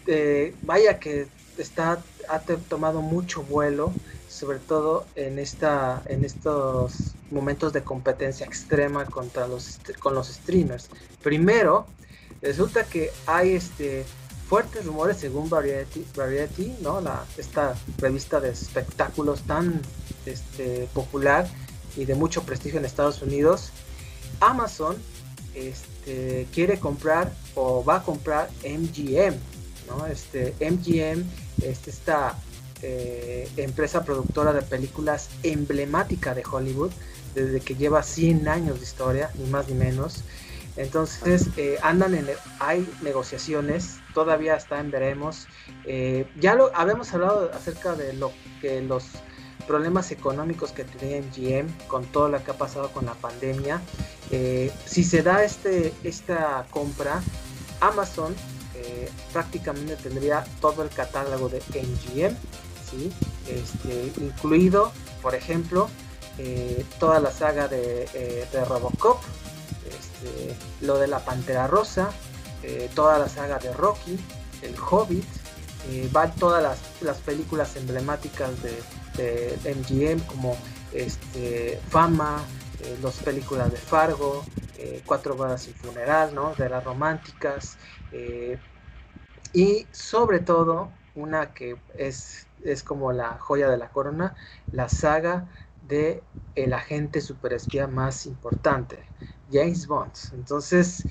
eh, 0.08 0.56
vaya 0.63 1.00
que 1.00 1.28
está, 1.58 2.02
ha 2.30 2.39
tomado 2.39 3.02
mucho 3.02 3.43
vuelo, 3.43 3.93
sobre 4.30 4.60
todo 4.60 5.06
en, 5.15 5.39
esta, 5.39 6.02
en 6.06 6.24
estos 6.24 7.13
momentos 7.30 7.74
de 7.74 7.84
competencia 7.84 8.45
extrema 8.45 9.06
contra 9.06 9.47
los, 9.47 9.80
con 10.00 10.15
los 10.15 10.28
streamers. 10.28 10.89
Primero, 11.21 11.86
resulta 12.41 12.84
que 12.84 13.12
hay 13.26 13.54
este, 13.54 14.06
fuertes 14.47 14.86
rumores 14.86 15.17
según 15.17 15.50
Variety, 15.50 16.06
Variety 16.15 16.76
¿no? 16.82 17.02
La, 17.02 17.26
esta 17.38 17.76
revista 17.97 18.39
de 18.39 18.50
espectáculos 18.50 19.41
tan 19.41 19.82
este, 20.26 20.88
popular 20.93 21.47
y 21.95 22.06
de 22.06 22.15
mucho 22.15 22.43
prestigio 22.43 22.80
en 22.80 22.86
Estados 22.86 23.21
Unidos, 23.21 23.71
Amazon 24.39 24.95
este, 25.54 26.47
quiere 26.54 26.80
comprar 26.80 27.32
o 27.56 27.84
va 27.84 27.97
a 27.97 28.04
comprar 28.04 28.49
MGM, 28.63 29.36
¿no? 29.88 30.06
Este, 30.08 30.56
MGM, 30.60 31.23
este, 31.62 31.89
esta 31.89 32.38
eh, 32.82 33.47
empresa 33.58 34.04
productora 34.04 34.54
de 34.54 34.62
películas 34.62 35.30
emblemática 35.43 36.34
de 36.34 36.43
Hollywood, 36.49 36.91
desde 37.36 37.60
que 37.60 37.75
lleva 37.75 38.04
100 38.04 38.47
años 38.47 38.80
de 38.80 38.86
historia, 38.86 39.30
ni 39.36 39.49
más 39.49 39.67
ni 39.67 39.75
menos. 39.75 40.23
Entonces, 40.77 41.47
eh, 41.58 41.77
andan 41.84 42.15
en, 42.15 42.27
hay 42.60 42.89
negociaciones, 43.01 43.97
todavía 44.13 44.56
está 44.56 44.82
veremos. 44.84 45.47
Eh, 45.86 46.25
ya 46.39 46.56
lo 46.56 46.75
habíamos 46.75 47.13
hablado 47.13 47.51
acerca 47.54 47.95
de 47.95 48.13
lo 48.13 48.32
que 48.62 48.82
los 48.82 49.04
problemas 49.62 50.12
económicos 50.12 50.71
que 50.71 50.84
tenía 50.84 51.21
MGM 51.21 51.88
con 51.88 52.06
todo 52.06 52.30
lo 52.30 52.43
que 52.43 52.52
ha 52.52 52.58
pasado 52.58 52.91
con 52.91 53.06
la 53.06 53.13
pandemia. 53.13 53.82
Eh, 54.32 54.71
si 54.86 55.04
se 55.04 55.24
da 55.24 55.43
este, 55.43 55.93
esta 56.04 56.65
compra, 56.69 57.21
Amazon 57.80 58.36
eh, 58.76 59.10
prácticamente 59.34 59.95
tendría 59.95 60.45
todo 60.60 60.84
el 60.84 60.89
catálogo 60.89 61.50
de 61.50 61.60
MGM, 61.60 62.36
¿sí? 62.89 63.12
este, 63.47 64.12
incluido, 64.24 64.91
por 65.21 65.36
ejemplo, 65.36 65.89
eh, 66.38 66.86
toda 67.00 67.19
la 67.19 67.32
saga 67.32 67.67
de, 67.67 68.47
Robocop, 68.67 69.21
este, 69.86 70.56
lo 70.86 70.97
de 70.97 71.08
la 71.08 71.19
Pantera 71.19 71.67
Rosa, 71.67 72.12
toda 72.93 73.17
la 73.17 73.28
saga 73.28 73.58
de 73.58 73.74
Rocky, 73.74 74.19
El 74.62 74.76
Hobbit, 74.80 75.26
van 76.12 76.34
todas 76.36 76.62
las, 76.62 76.78
las 77.02 77.17
películas 77.17 77.76
emblemáticas 77.76 78.62
de 78.62 78.78
MGM 79.17 80.19
como 80.21 80.58
este, 80.93 81.80
Fama, 81.89 82.43
eh, 82.84 82.97
las 83.02 83.17
películas 83.19 83.71
de 83.71 83.78
Fargo, 83.78 84.43
eh, 84.78 85.02
Cuatro 85.06 85.36
bodas 85.36 85.67
y 85.67 85.74
funeral, 85.74 86.34
¿no? 86.34 86.56
de 86.56 86.69
las 86.69 86.84
románticas 86.84 87.78
eh, 88.12 88.58
y 89.54 89.86
sobre 89.91 90.39
todo 90.39 90.91
una 91.13 91.54
que 91.54 91.76
es, 91.97 92.47
es 92.63 92.84
como 92.84 93.12
la 93.12 93.38
joya 93.38 93.69
de 93.69 93.78
la 93.78 93.89
corona, 93.89 94.36
la 94.71 94.89
saga 94.89 95.47
de 95.88 96.24
el 96.56 96.74
agente 96.74 97.21
superespía 97.21 97.88
más 97.88 98.26
importante, 98.26 99.04
James 99.52 99.88
Bond. 99.88 100.13
Entonces, 100.34 101.06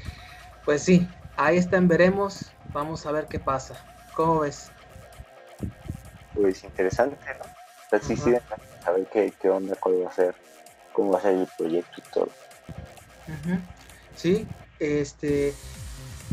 pues 0.64 0.82
sí, 0.82 1.06
ahí 1.36 1.58
están, 1.58 1.86
veremos, 1.86 2.52
vamos 2.72 3.06
a 3.06 3.12
ver 3.12 3.26
qué 3.26 3.38
pasa. 3.38 3.74
¿Cómo 4.14 4.40
ves? 4.40 4.70
Pues 6.34 6.64
interesante, 6.64 7.18
¿no? 7.38 7.49
Sí, 7.98 8.16
sí, 8.16 8.34
saber 8.84 9.06
qué, 9.12 9.32
qué 9.40 9.50
onda, 9.50 9.74
cuál 9.76 10.04
va 10.04 10.10
a 10.10 10.14
ser, 10.14 10.34
cómo 10.92 11.12
va 11.12 11.18
a 11.18 11.22
ser 11.22 11.34
el 11.34 11.48
proyecto 11.58 11.92
y 11.98 12.12
todo. 12.12 12.28
Sí, 14.16 14.46
este, 14.78 15.54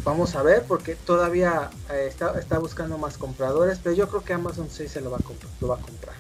vamos 0.04 0.36
a 0.36 0.44
ver, 0.44 0.64
porque 0.64 0.96
todavía 0.96 1.70
eh, 1.92 2.06
está, 2.08 2.38
está, 2.40 2.60
buscando 2.60 2.98
más 2.98 3.18
compradores, 3.18 3.80
pero 3.82 3.96
yo 3.96 4.08
creo 4.10 4.24
que 4.24 4.34
Amazon 4.34 4.70
sí 4.70 4.88
se 4.88 5.02
lo 5.02 5.12
va 5.12 5.18
a, 5.18 5.22
lo 5.62 5.68
va 5.68 5.76
a 5.76 5.80
comprar. 5.80 6.16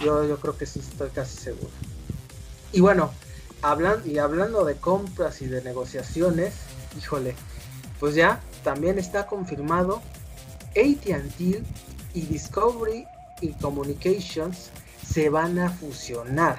Yo, 0.00 0.24
yo 0.24 0.38
creo 0.38 0.56
que 0.56 0.66
sí, 0.66 0.80
estoy 0.80 1.10
casi 1.10 1.36
seguro. 1.36 1.70
Y 2.72 2.80
bueno, 2.80 3.12
hablando, 3.62 4.06
y 4.06 4.18
hablando 4.18 4.64
de 4.64 4.76
compras 4.76 5.42
y 5.42 5.46
de 5.46 5.62
negociaciones, 5.62 6.54
híjole, 6.98 7.34
pues 8.00 8.14
ya 8.14 8.40
también 8.62 8.98
está 8.98 9.26
confirmado 9.26 10.02
ATT 10.70 11.40
y 12.14 12.20
Discovery 12.22 13.06
y 13.40 13.52
Communications 13.54 14.70
se 15.06 15.28
van 15.28 15.58
a 15.58 15.70
fusionar. 15.70 16.58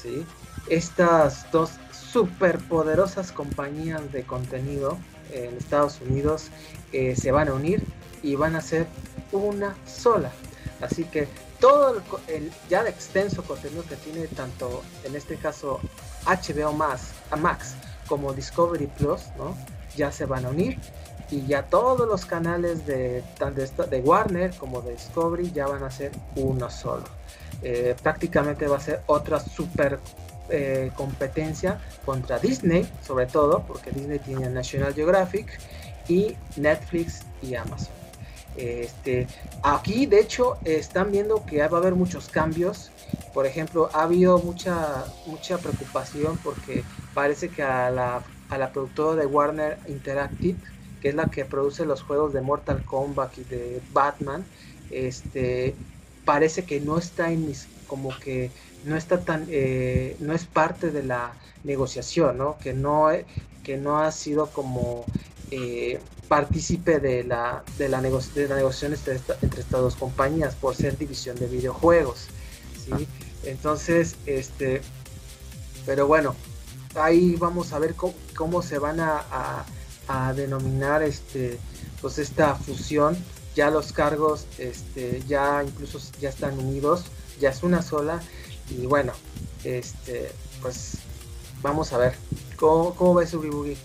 ¿sí? 0.00 0.24
Estas 0.68 1.50
dos 1.50 1.72
superpoderosas 1.92 3.32
compañías 3.32 4.12
de 4.12 4.24
contenido 4.24 4.98
en 5.32 5.56
Estados 5.56 6.00
Unidos 6.00 6.50
eh, 6.92 7.14
se 7.16 7.30
van 7.30 7.48
a 7.48 7.54
unir 7.54 7.82
y 8.22 8.34
van 8.34 8.56
a 8.56 8.60
ser 8.60 8.86
una 9.32 9.76
sola. 9.86 10.30
Así 10.80 11.04
que 11.04 11.28
todo 11.60 12.02
el, 12.28 12.50
ya 12.68 12.86
extenso 12.88 13.42
contenido 13.44 13.84
que 13.84 13.96
tiene 13.96 14.26
tanto 14.28 14.82
en 15.04 15.14
este 15.14 15.36
caso 15.36 15.80
HBO 16.26 16.70
a 17.30 17.36
Max 17.36 17.74
como 18.08 18.32
Discovery 18.32 18.86
Plus, 18.86 19.22
¿no? 19.36 19.56
ya 19.96 20.10
se 20.10 20.24
van 20.24 20.46
a 20.46 20.48
unir 20.48 20.78
y 21.30 21.46
ya 21.46 21.62
todos 21.62 22.08
los 22.08 22.26
canales 22.26 22.86
de, 22.86 23.22
de, 23.38 23.86
de 23.86 24.00
Warner 24.00 24.54
como 24.56 24.82
de 24.82 24.92
Discovery 24.92 25.52
ya 25.52 25.66
van 25.66 25.84
a 25.84 25.90
ser 25.90 26.12
uno 26.36 26.68
solo. 26.70 27.04
Eh, 27.62 27.94
prácticamente 28.02 28.66
va 28.66 28.78
a 28.78 28.80
ser 28.80 29.02
otra 29.06 29.38
super 29.38 29.98
eh, 30.48 30.90
competencia 30.96 31.78
contra 32.04 32.38
Disney, 32.38 32.88
sobre 33.06 33.26
todo 33.26 33.62
porque 33.66 33.90
Disney 33.92 34.18
tiene 34.18 34.48
National 34.50 34.94
Geographic 34.94 35.46
y 36.08 36.36
Netflix 36.56 37.22
y 37.42 37.54
Amazon. 37.54 37.94
Este, 38.56 39.28
aquí 39.62 40.06
de 40.06 40.20
hecho 40.20 40.58
están 40.64 41.12
viendo 41.12 41.46
que 41.46 41.58
va 41.68 41.78
a 41.78 41.80
haber 41.80 41.94
muchos 41.94 42.28
cambios. 42.28 42.90
Por 43.32 43.46
ejemplo, 43.46 43.90
ha 43.92 44.02
habido 44.02 44.38
mucha, 44.38 45.04
mucha 45.26 45.58
preocupación 45.58 46.36
porque 46.42 46.82
parece 47.14 47.48
que 47.48 47.62
a 47.62 47.90
la, 47.90 48.24
a 48.48 48.58
la 48.58 48.72
productora 48.72 49.14
de 49.14 49.26
Warner 49.26 49.78
Interactive 49.86 50.58
que 51.00 51.10
es 51.10 51.14
la 51.14 51.26
que 51.26 51.44
produce 51.44 51.84
los 51.84 52.02
juegos 52.02 52.32
de 52.32 52.40
Mortal 52.40 52.84
Kombat 52.84 53.38
y 53.38 53.44
de 53.44 53.80
Batman, 53.92 54.44
este 54.90 55.74
parece 56.24 56.64
que 56.64 56.80
no 56.80 56.98
está 56.98 57.32
en 57.32 57.46
mis, 57.46 57.66
como 57.86 58.16
que 58.18 58.50
no 58.84 58.96
está 58.96 59.20
tan, 59.20 59.46
eh, 59.50 60.16
no 60.20 60.32
es 60.32 60.44
parte 60.44 60.90
de 60.90 61.02
la 61.02 61.32
negociación, 61.64 62.38
¿no? 62.38 62.56
Que 62.58 62.72
no, 62.72 63.08
que 63.64 63.76
no 63.76 63.98
ha 63.98 64.12
sido 64.12 64.46
como 64.46 65.04
eh, 65.50 66.00
partícipe 66.28 67.00
de 67.00 67.24
la, 67.24 67.64
de 67.78 67.88
la, 67.88 68.00
de 68.00 68.48
la 68.48 68.56
negociación 68.56 68.92
entre, 68.94 69.20
entre, 69.42 69.60
estas 69.60 69.80
dos 69.80 69.96
compañías 69.96 70.54
por 70.54 70.76
ser 70.76 70.96
división 70.96 71.36
de 71.36 71.46
videojuegos, 71.46 72.28
¿sí? 72.84 72.92
Ah. 72.92 72.98
Entonces, 73.44 74.16
este, 74.26 74.82
pero 75.86 76.06
bueno, 76.06 76.36
ahí 76.94 77.36
vamos 77.36 77.72
a 77.72 77.78
ver 77.78 77.94
cómo, 78.34 78.62
se 78.62 78.78
van 78.78 79.00
a 79.00 79.24
a 79.30 79.64
denominar 80.34 81.02
este 81.02 81.58
pues 82.00 82.18
esta 82.18 82.54
fusión 82.54 83.16
ya 83.54 83.70
los 83.70 83.92
cargos 83.92 84.46
este 84.58 85.22
ya 85.26 85.62
incluso 85.66 86.00
ya 86.20 86.28
están 86.28 86.58
unidos 86.58 87.04
ya 87.40 87.50
es 87.50 87.62
una 87.62 87.82
sola 87.82 88.20
y 88.70 88.86
bueno 88.86 89.12
este 89.64 90.32
pues 90.62 90.98
vamos 91.62 91.92
a 91.92 91.98
ver 91.98 92.14
cómo, 92.56 92.94
cómo 92.94 93.14
ves 93.14 93.34
Ubi 93.34 93.76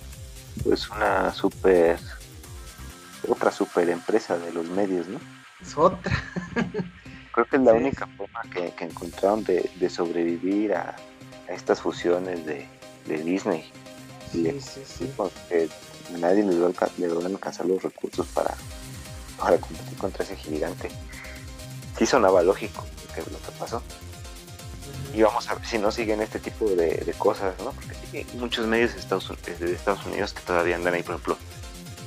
pues 0.64 0.90
una 0.90 1.34
super 1.34 2.00
otra 3.28 3.52
super 3.52 3.90
empresa 3.90 4.38
de 4.38 4.52
los 4.54 4.66
medios 4.70 5.08
no 5.08 5.20
es 5.62 5.78
otra. 5.78 6.12
Creo 7.32 7.46
que 7.48 7.56
es 7.58 7.62
la 7.62 7.74
única 7.74 8.08
forma 8.18 8.42
que, 8.54 8.74
encontraron 8.84 9.44
de, 9.44 9.90
sobrevivir 9.90 10.74
a, 10.74 10.96
estas 11.50 11.82
fusiones 11.82 12.46
de, 12.46 12.68
Disney. 13.06 13.70
Sí, 14.32 14.60
sí, 14.60 14.82
sí. 14.86 15.14
Porque 15.16 15.70
nadie 16.12 16.44
le 16.44 16.60
va, 16.60 16.68
a 16.68 17.26
alcanzar 17.26 17.66
los 17.66 17.82
recursos 17.82 18.26
para, 18.28 18.54
para 19.38 19.58
competir 19.58 19.98
contra 19.98 20.24
ese 20.24 20.36
gigante. 20.36 20.90
Sí 21.98 22.06
sonaba 22.06 22.42
lógico 22.42 22.86
que 23.14 23.22
lo 23.22 23.38
que 23.40 23.52
pasó. 23.58 23.82
Y 25.14 25.22
vamos 25.22 25.48
a 25.50 25.56
ver 25.56 25.66
si 25.66 25.78
no 25.78 25.92
siguen 25.92 26.22
este 26.22 26.40
tipo 26.40 26.68
de, 26.68 27.14
cosas, 27.18 27.54
¿no? 27.60 27.72
Porque 27.72 27.96
hay 28.18 28.28
muchos 28.38 28.68
medios 28.68 28.94
de 28.94 29.00
Estados, 29.00 29.32
de 29.60 29.74
Estados 29.74 30.06
Unidos 30.06 30.34
que 30.34 30.42
todavía 30.42 30.76
andan 30.76 30.94
ahí, 30.94 31.04
por 31.04 31.16
ejemplo, 31.16 31.38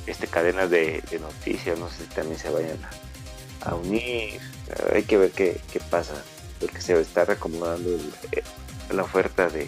este, 0.05 0.27
cadenas 0.27 0.69
de, 0.69 1.03
noticias, 1.19 1.77
no 1.79 1.89
sé 1.89 2.03
si 2.03 2.09
también 2.09 2.37
se 2.37 2.49
vayan 2.49 2.77
a, 3.61 3.73
unir. 3.75 4.39
Hay 4.93 5.03
que 5.03 5.17
ver 5.17 5.31
qué, 5.31 5.59
pasa, 5.89 6.23
porque 6.59 6.81
se 6.81 6.99
está 7.01 7.25
reacomodando 7.25 7.89
eh, 8.31 8.43
la 8.91 9.03
oferta 9.03 9.49
de, 9.49 9.67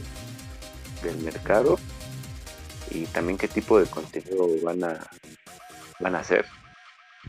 del 1.01 1.17
mercado 1.17 1.79
y 2.93 3.05
también 3.05 3.37
qué 3.37 3.47
tipo 3.47 3.79
de 3.79 3.85
contenido 3.85 4.47
van 4.63 4.83
a 4.83 5.09
van 5.99 6.15
a 6.15 6.19
hacer. 6.19 6.45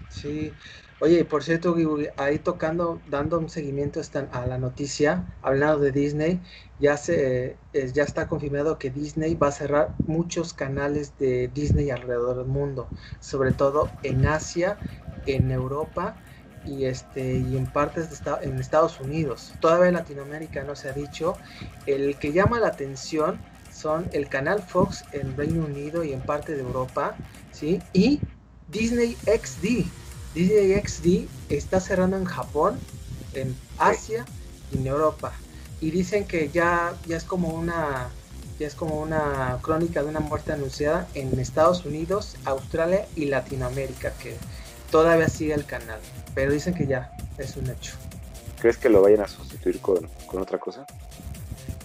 Sí, 0.08 0.52
oye, 1.00 1.24
por 1.24 1.42
cierto, 1.42 1.76
ahí 2.16 2.38
tocando, 2.38 3.00
dando 3.08 3.38
un 3.38 3.48
seguimiento 3.48 4.00
a 4.32 4.46
la 4.46 4.58
noticia, 4.58 5.36
hablando 5.42 5.80
de 5.80 5.92
Disney, 5.92 6.40
ya 6.80 6.96
se 6.96 7.56
ya 7.92 8.02
está 8.02 8.26
confirmado 8.26 8.78
que 8.78 8.90
Disney 8.90 9.34
va 9.34 9.48
a 9.48 9.52
cerrar 9.52 9.94
muchos 10.06 10.54
canales 10.54 11.16
de 11.18 11.48
Disney 11.48 11.90
alrededor 11.90 12.38
del 12.38 12.46
mundo, 12.46 12.88
sobre 13.20 13.52
todo 13.52 13.90
en 14.02 14.26
Asia, 14.26 14.78
en 15.26 15.50
Europa 15.50 16.16
y 16.64 16.84
este 16.84 17.38
y 17.38 17.56
en 17.56 17.66
partes 17.66 18.08
de 18.08 18.32
en 18.42 18.58
Estados 18.58 19.00
Unidos. 19.00 19.52
Todavía 19.60 19.88
en 19.88 19.94
Latinoamérica 19.94 20.62
no 20.64 20.76
se 20.76 20.88
ha 20.88 20.92
dicho. 20.92 21.34
El 21.86 22.16
que 22.18 22.32
llama 22.32 22.60
la 22.60 22.68
atención 22.68 23.40
son 23.82 24.08
el 24.12 24.28
canal 24.28 24.62
Fox 24.62 25.04
en 25.12 25.36
Reino 25.36 25.64
Unido 25.64 26.04
y 26.04 26.12
en 26.12 26.20
parte 26.20 26.54
de 26.54 26.62
Europa, 26.62 27.16
¿sí? 27.50 27.82
Y 27.92 28.20
Disney 28.68 29.16
XD. 29.24 29.84
Disney 30.34 30.80
XD 30.80 31.28
está 31.52 31.80
cerrando 31.80 32.16
en 32.16 32.24
Japón, 32.24 32.78
en 33.34 33.54
Asia 33.78 34.24
y 34.72 34.78
en 34.78 34.86
Europa. 34.86 35.32
Y 35.80 35.90
dicen 35.90 36.24
que 36.24 36.48
ya, 36.48 36.94
ya 37.06 37.16
es 37.16 37.24
como 37.24 37.48
una 37.48 38.08
ya 38.58 38.66
es 38.68 38.74
como 38.74 39.00
una 39.00 39.58
crónica 39.62 40.02
de 40.02 40.08
una 40.08 40.20
muerte 40.20 40.52
anunciada 40.52 41.08
en 41.14 41.36
Estados 41.40 41.84
Unidos, 41.84 42.36
Australia 42.44 43.06
y 43.16 43.24
Latinoamérica, 43.24 44.12
que 44.22 44.36
todavía 44.90 45.28
sigue 45.28 45.54
el 45.54 45.64
canal. 45.64 45.98
Pero 46.34 46.52
dicen 46.52 46.74
que 46.74 46.86
ya 46.86 47.10
es 47.38 47.56
un 47.56 47.68
hecho. 47.68 47.94
¿Crees 48.60 48.76
que 48.76 48.88
lo 48.88 49.02
vayan 49.02 49.22
a 49.22 49.26
sustituir 49.26 49.80
con, 49.80 50.08
con 50.26 50.40
otra 50.40 50.58
cosa? 50.58 50.86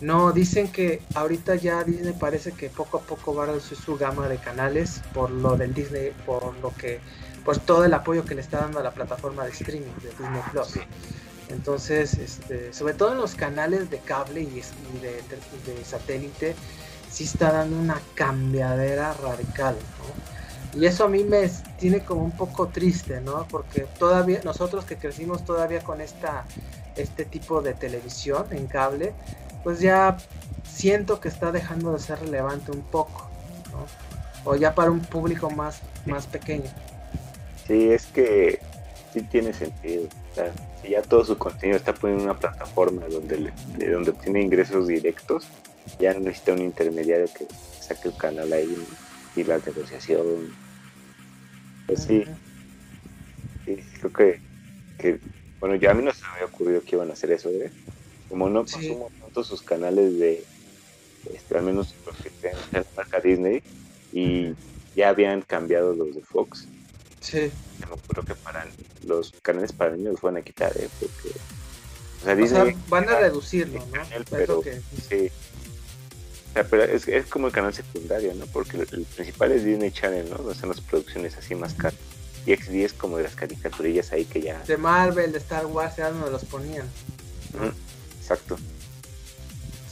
No, 0.01 0.31
dicen 0.31 0.71
que 0.71 1.01
ahorita 1.15 1.55
ya 1.55 1.83
Disney 1.83 2.13
parece 2.13 2.51
que 2.51 2.69
poco 2.69 2.97
a 2.97 3.01
poco 3.01 3.33
va 3.33 3.43
a 3.43 3.47
reducir 3.47 3.77
su 3.77 3.97
gama 3.97 4.27
de 4.27 4.37
canales 4.37 5.01
por 5.13 5.31
lo 5.31 5.57
del 5.57 5.73
Disney, 5.73 6.11
por 6.25 6.55
lo 6.59 6.71
que, 6.75 6.99
pues 7.43 7.59
todo 7.61 7.83
el 7.83 7.93
apoyo 7.93 8.23
que 8.23 8.35
le 8.35 8.41
está 8.41 8.59
dando 8.59 8.79
a 8.79 8.83
la 8.83 8.91
plataforma 8.91 9.43
de 9.45 9.51
streaming 9.51 9.93
de 10.03 10.09
Disney 10.09 10.41
Plus. 10.51 10.73
Entonces, 11.49 12.13
este, 12.15 12.73
sobre 12.73 12.93
todo 12.93 13.13
en 13.13 13.17
los 13.19 13.33
canales 13.33 13.89
de 13.89 13.99
cable 13.99 14.41
y, 14.41 14.61
de, 14.99 15.85
satélite, 15.85 16.55
sí 17.09 17.23
está 17.23 17.51
dando 17.51 17.77
una 17.79 17.99
cambiadera 18.15 19.13
radical, 19.13 19.75
¿no? 19.75 20.37
Y 20.79 20.85
eso 20.85 21.05
a 21.05 21.07
mí 21.07 21.23
me 21.23 21.49
tiene 21.79 22.03
como 22.03 22.23
un 22.23 22.31
poco 22.31 22.67
triste, 22.67 23.21
¿no? 23.21 23.47
Porque 23.47 23.87
todavía, 23.97 24.41
nosotros 24.43 24.85
que 24.85 24.97
crecimos 24.97 25.45
todavía 25.45 25.79
con 25.81 26.01
esta, 26.01 26.45
este 26.97 27.25
tipo 27.25 27.61
de 27.61 27.73
televisión 27.73 28.45
en 28.51 28.67
cable, 28.67 29.13
pues 29.67 29.81
ya 29.81 30.15
siento 30.63 31.19
que 31.19 31.27
está 31.27 31.51
dejando 31.51 31.91
de 31.91 31.99
ser 31.99 32.21
relevante 32.21 32.71
un 32.71 32.83
poco, 32.83 33.29
¿no? 33.73 34.49
O 34.49 34.55
ya 34.55 34.73
para 34.73 34.89
un 34.91 35.01
público 35.01 35.49
más, 35.49 35.81
más 36.05 36.25
pequeño. 36.25 36.71
Sí, 37.67 37.91
es 37.91 38.05
que 38.05 38.61
sí 39.11 39.23
tiene 39.23 39.51
sentido. 39.51 40.07
si 40.81 40.91
ya 40.91 41.01
todo 41.01 41.25
su 41.25 41.37
contenido 41.37 41.75
está 41.75 41.93
poniendo 41.93 42.23
en 42.23 42.29
una 42.29 42.39
plataforma 42.39 43.07
donde, 43.09 43.51
de 43.77 43.91
donde 43.91 44.11
obtiene 44.11 44.41
ingresos 44.41 44.87
directos, 44.87 45.45
ya 45.99 46.13
no 46.13 46.21
necesita 46.21 46.53
un 46.53 46.61
intermediario 46.61 47.27
que 47.37 47.45
saque 47.81 48.07
el 48.07 48.15
canal 48.15 48.53
ahí 48.53 48.73
y 49.35 49.43
la 49.43 49.57
negociación. 49.57 50.55
Pues 51.87 52.03
sí, 52.03 52.23
sí 53.65 53.83
creo 53.99 54.13
que, 54.13 54.41
que, 54.97 55.19
bueno, 55.59 55.75
ya 55.75 55.91
a 55.91 55.93
mí 55.93 56.05
no 56.05 56.13
se 56.13 56.21
me 56.21 56.29
había 56.35 56.45
ocurrido 56.45 56.81
que 56.83 56.95
iban 56.95 57.09
a 57.09 57.13
hacer 57.13 57.31
eso, 57.31 57.49
¿eh? 57.49 57.69
Como 58.29 58.49
no 58.49 58.65
consumo 58.65 59.09
sus 59.43 59.61
canales 59.61 60.17
de, 60.17 60.43
este, 61.33 61.57
al 61.57 61.63
menos 61.63 61.93
en 62.43 62.51
la 62.73 62.85
marca 62.95 63.19
Disney, 63.19 63.61
y 64.11 64.53
ya 64.95 65.09
habían 65.09 65.41
cambiado 65.41 65.93
los 65.93 66.15
de 66.15 66.21
Fox. 66.21 66.67
Sí. 67.19 67.51
Me 67.79 67.85
acuerdo 67.85 68.23
que 68.25 68.35
para 68.35 68.65
los 69.05 69.33
canales 69.41 69.71
para 69.71 69.95
niños 69.95 70.13
los 70.13 70.21
van 70.21 70.37
a 70.37 70.41
quitar, 70.41 70.75
¿eh? 70.77 70.89
Porque, 70.99 71.29
o 72.21 72.23
sea, 72.23 72.35
Disney, 72.35 72.75
van 72.89 73.09
a 73.09 73.19
reducirlo, 73.19 73.85
¿no? 73.93 74.01
pero, 74.29 74.63
sí. 74.63 75.29
O 76.49 76.53
sea, 76.53 76.63
pero 76.63 76.83
es, 76.83 77.07
es, 77.07 77.25
como 77.27 77.47
el 77.47 77.53
canal 77.53 77.73
secundario, 77.73 78.33
¿no? 78.33 78.45
Porque 78.47 78.77
el, 78.77 79.05
principal 79.05 79.51
es 79.51 79.63
Disney 79.63 79.91
Channel, 79.91 80.29
¿no? 80.29 80.37
Donde 80.37 80.55
son 80.55 80.69
las 80.69 80.81
producciones 80.81 81.37
así 81.37 81.53
más 81.53 81.73
caras. 81.73 81.99
Y 82.45 82.55
XD 82.55 82.75
es 82.75 82.93
como 82.93 83.17
de 83.17 83.23
las 83.23 83.35
caricaturillas 83.35 84.13
ahí 84.13 84.23
que 84.23 84.41
ya... 84.41 84.63
De 84.63 84.77
Marvel, 84.77 85.33
de 85.33 85.37
Star 85.37 85.65
Wars, 85.65 85.97
era 85.97 86.11
donde 86.11 86.31
los 86.31 86.45
ponían. 86.45 86.87
Exacto. 88.21 88.57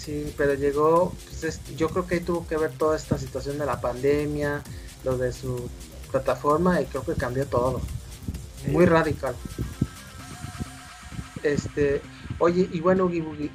Sí, 0.05 0.31
pero 0.37 0.53
llegó, 0.53 1.15
pues 1.39 1.59
yo 1.75 1.89
creo 1.89 2.05
que 2.05 2.15
ahí 2.15 2.21
tuvo 2.21 2.45
que 2.45 2.57
ver 2.57 2.71
toda 2.73 2.95
esta 2.95 3.17
situación 3.17 3.57
de 3.57 3.65
la 3.65 3.81
pandemia, 3.81 4.61
lo 5.03 5.17
de 5.17 5.33
su 5.33 5.67
plataforma 6.11 6.79
y 6.79 6.85
creo 6.85 7.03
que 7.03 7.15
cambió 7.15 7.47
todo. 7.47 7.81
Muy 8.67 8.85
radical. 8.85 9.35
Este, 11.41 12.03
oye, 12.37 12.69
y 12.71 12.81
bueno, 12.81 13.09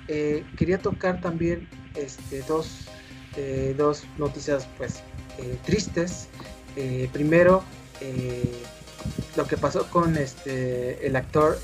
eh, 0.08 0.44
quería 0.56 0.78
tocar 0.78 1.20
también 1.20 1.68
este, 1.94 2.42
dos, 2.42 2.68
eh, 3.36 3.72
dos 3.78 4.02
noticias 4.18 4.66
pues 4.76 5.04
eh, 5.38 5.56
tristes. 5.64 6.26
primero, 7.12 7.62
lo 9.36 9.46
que 9.46 9.56
pasó 9.56 9.88
con 9.88 10.16
este 10.16 11.06
el 11.06 11.14
actor 11.14 11.60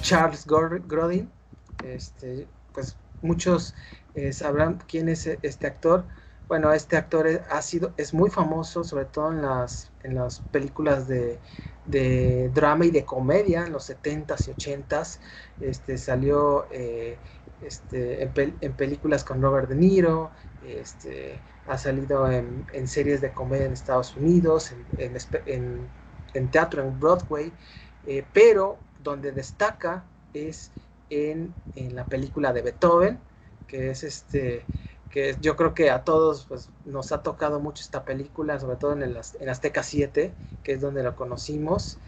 Charles 0.00 0.46
Grodin, 0.46 1.28
este, 1.84 2.46
pues 2.72 2.96
muchos 3.26 3.74
eh, 4.14 4.32
sabrán 4.32 4.78
quién 4.88 5.08
es 5.08 5.26
este 5.26 5.66
actor. 5.66 6.04
Bueno, 6.48 6.72
este 6.72 6.96
actor 6.96 7.26
es, 7.26 7.40
ha 7.50 7.60
sido, 7.60 7.92
es 7.96 8.14
muy 8.14 8.30
famoso, 8.30 8.84
sobre 8.84 9.04
todo 9.06 9.32
en 9.32 9.42
las, 9.42 9.90
en 10.04 10.14
las 10.14 10.40
películas 10.52 11.08
de, 11.08 11.38
drama 12.54 12.86
y 12.86 12.90
de 12.90 13.04
comedia 13.04 13.66
en 13.66 13.72
los 13.72 13.90
70s 13.90 14.48
y 14.48 14.52
80s. 14.52 15.18
Este, 15.60 15.98
salió 15.98 16.66
eh, 16.70 17.18
este, 17.62 18.22
en, 18.22 18.72
películas 18.74 19.24
con 19.24 19.42
Robert 19.42 19.68
De 19.68 19.74
Niro, 19.74 20.30
este, 20.66 21.38
ha 21.66 21.78
salido 21.78 22.30
en, 22.30 22.88
series 22.88 23.20
de 23.20 23.32
comedia 23.32 23.66
en 23.66 23.72
Estados 23.72 24.16
Unidos, 24.16 24.72
en, 24.98 26.50
teatro 26.50 26.82
en 26.82 27.00
Broadway, 27.00 27.52
eh, 28.06 28.24
pero 28.32 28.78
donde 29.02 29.32
destaca 29.32 30.04
es 30.34 30.70
en, 31.10 31.54
la 31.74 32.06
película 32.06 32.52
de 32.52 32.62
Beethoven, 32.62 33.18
que 33.66 33.90
es 33.90 34.02
este 34.04 34.64
que 35.10 35.36
yo 35.40 35.56
creo 35.56 35.72
que 35.72 35.90
a 35.90 36.04
todos 36.04 36.46
pues, 36.46 36.68
nos 36.84 37.12
ha 37.12 37.22
tocado 37.22 37.60
mucho 37.60 37.82
esta 37.82 38.04
película, 38.04 38.58
sobre 38.58 38.76
todo 38.76 38.92
en, 38.92 39.02
el, 39.02 39.18
en 39.40 39.48
Azteca 39.48 39.82
7, 39.82 40.32
que 40.62 40.72
es 40.72 40.80
donde 40.80 41.02
lo 41.02 41.16
conocimos. 41.16 41.98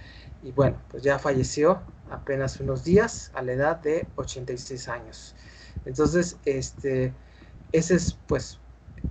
Y 0.42 0.52
bueno, 0.52 0.78
pues 0.90 1.02
ya 1.02 1.18
falleció 1.18 1.80
apenas 2.10 2.60
unos 2.60 2.84
días 2.84 3.30
a 3.34 3.42
la 3.42 3.52
edad 3.52 3.76
de 3.76 4.06
86 4.16 4.88
años. 4.88 5.34
Entonces, 5.84 6.38
este, 6.44 7.12
ese 7.72 7.94
es 7.94 8.18
pues 8.26 8.58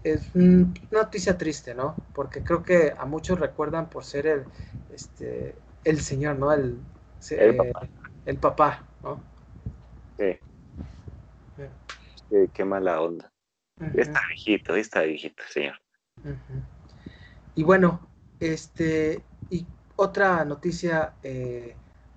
es 0.04 0.30
una 0.34 0.73
noticia 0.91 1.38
triste, 1.38 1.73
¿no? 1.73 1.95
Porque 2.13 2.43
creo 2.43 2.63
que 2.63 2.93
a 2.97 3.06
muchos 3.06 3.39
recuerdan 3.39 3.89
por 3.89 4.04
ser 4.04 4.28
el, 4.28 4.43
este, 4.93 5.56
el 5.84 6.02
señor, 6.02 6.38
¿no? 6.38 6.52
El, 6.52 6.80
el, 7.32 7.56
papá. 7.56 7.88
el 8.26 8.38
papá, 8.38 8.84
¿no? 9.04 9.19
Sí. 10.17 10.39
Qué, 12.53 12.65
mala 12.65 13.01
onda. 13.01 13.32
Está 13.95 14.21
viejito, 14.30 14.75
está 14.75 15.01
viejito, 15.01 15.43
señor. 15.49 15.80
Y 17.56 17.63
bueno, 17.63 18.10
este, 18.39 19.23
y 19.49 19.65
otra 19.95 20.43
noticia, 20.45 21.13
eh, 21.23 21.75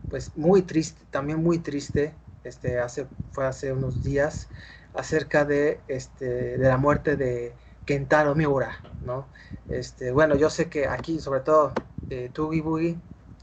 pues 0.08 0.36
muy 0.36 0.62
triste, 0.62 1.04
también 1.10 1.42
muy 1.42 1.58
triste, 1.58 2.14
este, 2.44 2.78
hace, 2.78 3.06
fue 3.32 3.46
hace 3.46 3.72
unos 3.72 4.02
días, 4.02 4.48
acerca 4.94 5.44
de, 5.44 5.80
este, 5.86 6.58
de 6.58 6.68
la 6.68 6.76
muerte 6.76 7.16
de 7.16 7.54
Kentaro 7.84 8.34
Miura, 8.34 8.80
¿no? 9.02 9.28
Este, 9.68 10.10
bueno, 10.10 10.34
yo 10.34 10.50
sé 10.50 10.68
que 10.68 10.86
aquí, 10.86 11.20
sobre 11.20 11.40
todo, 11.40 11.72
eh, 12.08 12.30
Tugi 12.32 12.60
Boogie, 12.60 12.96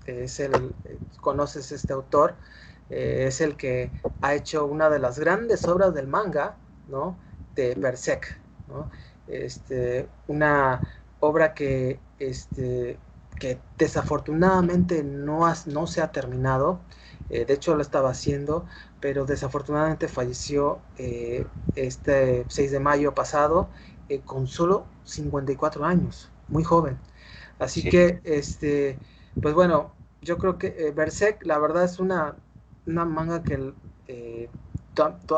es 0.05 0.39
el, 0.39 0.73
eh, 0.85 0.99
conoces 1.21 1.71
este 1.71 1.93
autor, 1.93 2.35
eh, 2.89 3.25
es 3.27 3.41
el 3.41 3.57
que 3.57 3.93
ha 4.21 4.33
hecho 4.35 4.65
una 4.65 4.89
de 4.89 4.99
las 4.99 5.19
grandes 5.19 5.67
obras 5.67 5.93
del 5.93 6.07
manga, 6.07 6.61
¿no? 6.85 7.19
De 7.55 7.75
Berserk, 7.75 8.41
¿no? 8.67 8.89
Este, 9.25 10.09
una 10.27 10.83
obra 11.19 11.53
que, 11.53 12.03
este, 12.17 12.99
que 13.39 13.63
desafortunadamente 13.77 15.03
no, 15.03 15.41
no 15.65 15.87
se 15.87 16.01
ha 16.01 16.11
terminado, 16.11 16.85
eh, 17.29 17.45
de 17.45 17.53
hecho 17.53 17.75
lo 17.75 17.81
estaba 17.81 18.09
haciendo, 18.11 18.65
pero 18.99 19.25
desafortunadamente 19.25 20.07
falleció 20.07 20.85
eh, 20.95 21.45
este 21.75 22.45
6 22.49 22.71
de 22.71 22.79
mayo 22.79 23.13
pasado 23.13 23.71
con 24.25 24.47
solo 24.47 24.87
54 25.03 25.85
años, 25.85 26.31
muy 26.47 26.63
joven. 26.63 27.01
Así 27.59 27.87
que, 27.87 28.21
este, 28.23 28.99
pues 29.41 29.53
bueno, 29.53 29.97
yo 30.21 30.37
creo 30.37 30.57
que 30.57 30.91
Berserk, 30.95 31.45
la 31.45 31.59
verdad 31.59 31.83
es 31.85 31.99
una 31.99 32.37
una 32.87 33.05
manga 33.05 33.43
que 33.43 33.73
eh, 34.07 34.49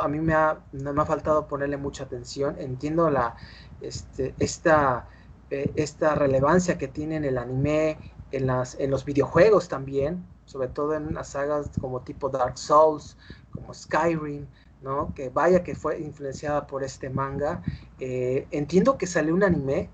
a 0.01 0.07
mí 0.07 0.19
me 0.19 0.33
ha, 0.33 0.59
me 0.71 1.01
ha 1.01 1.05
faltado 1.05 1.47
ponerle 1.47 1.77
mucha 1.77 2.03
atención. 2.03 2.55
Entiendo 2.59 3.09
la, 3.09 3.35
este, 3.81 4.33
esta, 4.39 5.07
eh, 5.49 5.71
esta 5.75 6.15
relevancia 6.15 6.77
que 6.77 6.87
tiene 6.87 7.17
en 7.17 7.25
el 7.25 7.37
anime 7.37 7.97
en, 8.31 8.47
las, 8.47 8.79
en 8.79 8.91
los 8.91 9.03
videojuegos 9.03 9.67
también, 9.67 10.23
sobre 10.45 10.69
todo 10.69 10.93
en 10.93 11.13
las 11.13 11.29
sagas 11.29 11.71
como 11.81 12.01
tipo 12.01 12.29
Dark 12.29 12.57
Souls, 12.57 13.17
como 13.51 13.73
Skyrim, 13.73 14.45
¿no? 14.81 15.13
Que 15.13 15.29
vaya 15.29 15.63
que 15.63 15.75
fue 15.75 15.99
influenciada 15.99 16.65
por 16.67 16.83
este 16.83 17.09
manga. 17.09 17.61
Eh, 17.99 18.47
entiendo 18.51 18.97
que 18.97 19.07
salió 19.07 19.33
un 19.33 19.43
anime, 19.43 19.89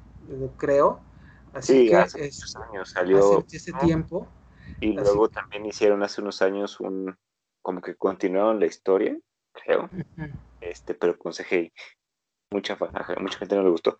creo. 0.57 0.99
Así 1.53 1.87
que 1.87 1.95
hace 1.95 2.19
muchos 2.19 2.55
años 2.57 2.89
salió. 2.91 3.39
Hace 3.39 3.57
ese 3.57 3.73
tiempo. 3.73 4.27
Y 4.81 4.91
luego 4.93 5.29
también 5.29 5.65
hicieron 5.65 6.03
hace 6.03 6.21
unos 6.21 6.41
años 6.41 6.79
un, 6.81 7.15
como 7.65 7.82
que 7.82 7.95
continuaron 7.95 8.60
la 8.60 8.67
historia, 8.67 9.17
creo. 9.51 9.89
Este, 10.62 10.93
pero 10.93 11.17
con 11.17 11.34
CGI. 11.34 11.73
Mucha, 12.51 12.78
mucha 13.19 13.39
gente 13.39 13.56
no 13.56 13.63
le 13.63 13.71
gustó. 13.71 13.97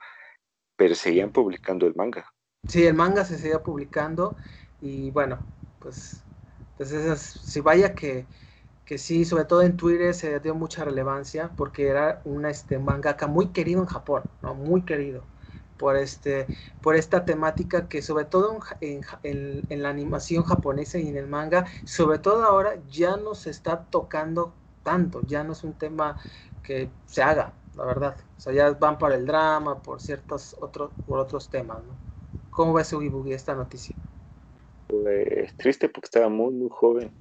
Pero 0.76 0.94
seguían 0.94 1.32
publicando 1.32 1.88
el 1.88 1.96
manga. 1.96 2.32
Sí, 2.68 2.86
el 2.86 2.94
manga 2.94 3.26
se 3.26 3.40
seguía 3.40 3.64
publicando. 3.64 4.36
Y 4.82 5.10
bueno, 5.10 5.40
pues, 5.80 6.24
pues 6.78 6.90
si 6.90 7.60
vaya 7.62 7.96
que 7.96 8.28
que 8.86 9.00
sí, 9.00 9.26
sobre 9.26 9.46
todo 9.46 9.64
en 9.64 9.78
Twitter 9.78 10.14
se 10.14 10.40
dio 10.42 10.54
mucha 10.54 10.86
relevancia 10.86 11.50
porque 11.58 11.88
era 11.88 12.22
un 12.24 12.46
este, 12.46 12.78
mangaka 12.78 13.26
muy 13.26 13.48
querido 13.48 13.82
en 13.82 13.88
Japón, 13.88 14.22
¿no? 14.44 14.54
Muy 14.54 14.84
querido 14.84 15.24
por, 15.78 15.98
este, 15.98 16.48
por 16.82 16.96
esta 16.96 17.26
temática 17.26 17.88
que 17.88 18.02
sobre 18.02 18.26
todo 18.26 18.60
en, 18.82 19.02
en, 19.24 19.84
la 19.84 19.90
animación 19.90 20.44
japonesa 20.44 21.00
y 21.00 21.08
en 21.08 21.18
el 21.18 21.28
manga, 21.28 21.66
sobre 21.86 22.20
todo 22.20 22.44
ahora 22.44 22.78
ya 22.90 23.18
no 23.18 23.36
se 23.36 23.50
está 23.50 23.86
tocando 23.86 24.54
tanto, 24.84 25.26
ya 25.28 25.44
no 25.44 25.54
es 25.54 25.64
un 25.64 25.74
tema 25.74 26.18
que 26.64 26.90
se 27.06 27.22
haga, 27.22 27.54
la 27.76 27.86
verdad. 27.86 28.16
O 28.38 28.42
sea, 28.42 28.54
ya 28.54 28.72
van 28.72 28.98
para 28.98 29.16
el 29.16 29.26
drama, 29.26 29.82
por 29.82 30.00
ciertos 30.00 30.56
otros, 30.62 30.92
por 31.08 31.20
otros 31.20 31.50
temas, 31.50 31.78
¿no? 31.84 31.94
¿Cómo 32.52 32.74
ves, 32.74 32.94
Ugi 32.94 33.34
esta 33.34 33.54
noticia? 33.54 33.96
Pues 34.88 35.54
triste 35.58 35.90
porque 35.90 36.06
estaba 36.06 36.30
muy, 36.30 36.54
muy 36.54 36.70
joven. 36.72 37.12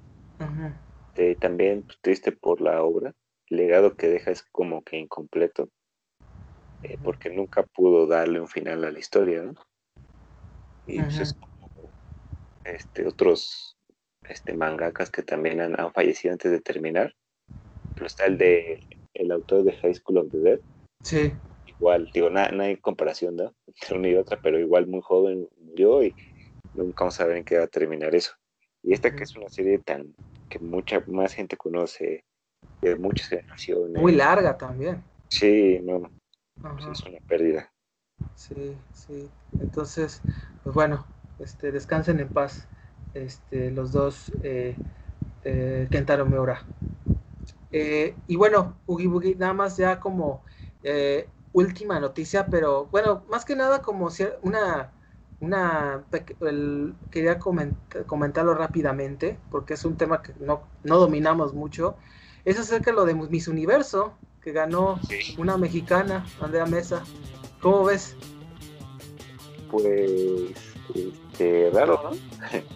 Este, 1.15 1.37
también 1.37 1.83
pues, 1.83 1.99
triste 2.01 2.33
por 2.33 2.61
la 2.61 2.83
obra. 2.83 3.15
El 3.49 3.59
legado 3.59 3.95
que 3.95 4.09
deja 4.09 4.31
es 4.31 4.43
como 4.53 4.83
que 4.83 4.97
incompleto, 4.97 5.69
eh, 6.85 6.99
porque 7.03 7.31
nunca 7.31 7.63
pudo 7.63 8.07
darle 8.07 8.41
un 8.41 8.49
final 8.49 8.85
a 8.85 8.91
la 8.91 8.99
historia, 8.99 9.43
¿no? 9.43 9.55
Y 10.87 11.01
pues 11.01 11.19
es 11.19 11.33
como 11.33 11.91
este, 12.65 13.07
otros 13.07 13.79
este, 14.29 14.53
mangakas 14.53 15.11
que 15.11 15.23
también 15.23 15.61
han, 15.63 15.93
fallecido 15.95 16.33
antes 16.33 16.51
de 16.51 16.61
terminar. 16.61 17.15
Pero 17.95 18.07
está 18.07 18.27
el 18.27 18.37
de 18.37 18.83
el 19.15 19.31
autor 19.31 19.65
de 19.65 19.73
High 19.73 19.95
School 19.95 20.19
of 20.19 20.31
the 20.31 20.39
Dead. 20.39 20.61
Sí. 21.03 21.33
Igual, 21.67 22.11
digo, 22.13 22.29
no, 22.29 22.41
hay 22.41 22.77
comparación, 22.77 23.37
¿no? 23.37 23.55
Entre 23.67 23.97
una 23.97 24.09
y 24.09 24.17
otra, 24.17 24.39
pero 24.43 24.59
igual 24.59 24.87
muy 24.87 25.01
joven 25.01 25.49
murió 25.59 26.03
y 26.03 26.15
nunca 26.75 27.05
vamos 27.05 27.19
a 27.21 27.25
ver 27.25 27.39
en 27.39 27.45
qué 27.45 27.57
va 27.57 27.65
a 27.65 27.69
terminar 27.69 28.15
eso. 28.15 28.33
Y 28.83 28.93
esta 28.93 29.17
que 29.17 29.23
es 29.23 29.35
una 29.37 29.49
serie 29.49 29.79
tan 29.79 30.15
que 30.51 30.59
mucha 30.59 31.03
más 31.07 31.33
gente 31.33 31.57
conoce 31.57 32.25
de 32.83 32.97
muchas 32.97 33.29
generaciones. 33.29 34.03
Muy 34.03 34.13
larga 34.13 34.59
también. 34.59 35.03
Sí, 35.31 35.81
no, 35.83 36.11
pues 36.73 36.87
es 36.87 37.07
una 37.07 37.19
pérdida. 37.27 37.71
Sí, 38.35 38.77
sí. 38.93 39.29
Entonces, 39.61 40.23
pues 40.63 40.75
bueno, 40.75 41.07
este, 41.39 41.73
descansen 41.73 42.21
en 42.21 42.29
paz 42.29 42.67
este, 43.15 43.71
los 43.71 43.93
dos 43.93 44.33
eh, 44.43 44.77
eh, 45.45 45.89
Kentaro 45.91 46.27
Miura. 46.27 46.65
Eh, 47.71 48.15
y 48.29 48.37
bueno, 48.37 48.81
Ugi 48.87 49.07
Bugi, 49.07 49.35
nada 49.35 49.53
más 49.53 49.77
ya 49.77 49.99
como 49.99 50.43
eh, 50.83 51.29
última 51.53 51.99
noticia, 52.01 52.49
pero 52.49 52.87
bueno, 52.87 53.25
más 53.29 53.45
que 53.45 53.57
nada 53.57 53.83
como 53.83 54.09
una 54.43 54.91
una 55.41 56.05
quería 57.11 57.39
comentarlo 58.07 58.55
rápidamente 58.55 59.39
porque 59.51 59.75
es 59.75 59.85
un 59.85 59.97
tema 59.97 60.23
que 60.23 60.33
no, 60.41 60.63
no 60.85 60.99
dominamos 60.99 61.53
mucho. 61.53 61.97
Es 62.45 62.59
acerca 62.59 62.91
de 62.91 62.97
lo 62.97 63.05
de 63.05 63.15
Miss 63.15 63.49
Universo, 63.49 64.15
que 64.45 64.53
ganó 64.53 65.01
una 65.39 65.57
mexicana, 65.57 66.27
Andrea 66.39 66.67
Mesa. 66.67 67.03
¿Cómo 67.63 67.85
ves? 67.85 68.15
Pues, 69.71 70.53
este, 70.95 71.71
raro, 71.73 72.01
¿no? 72.05 72.11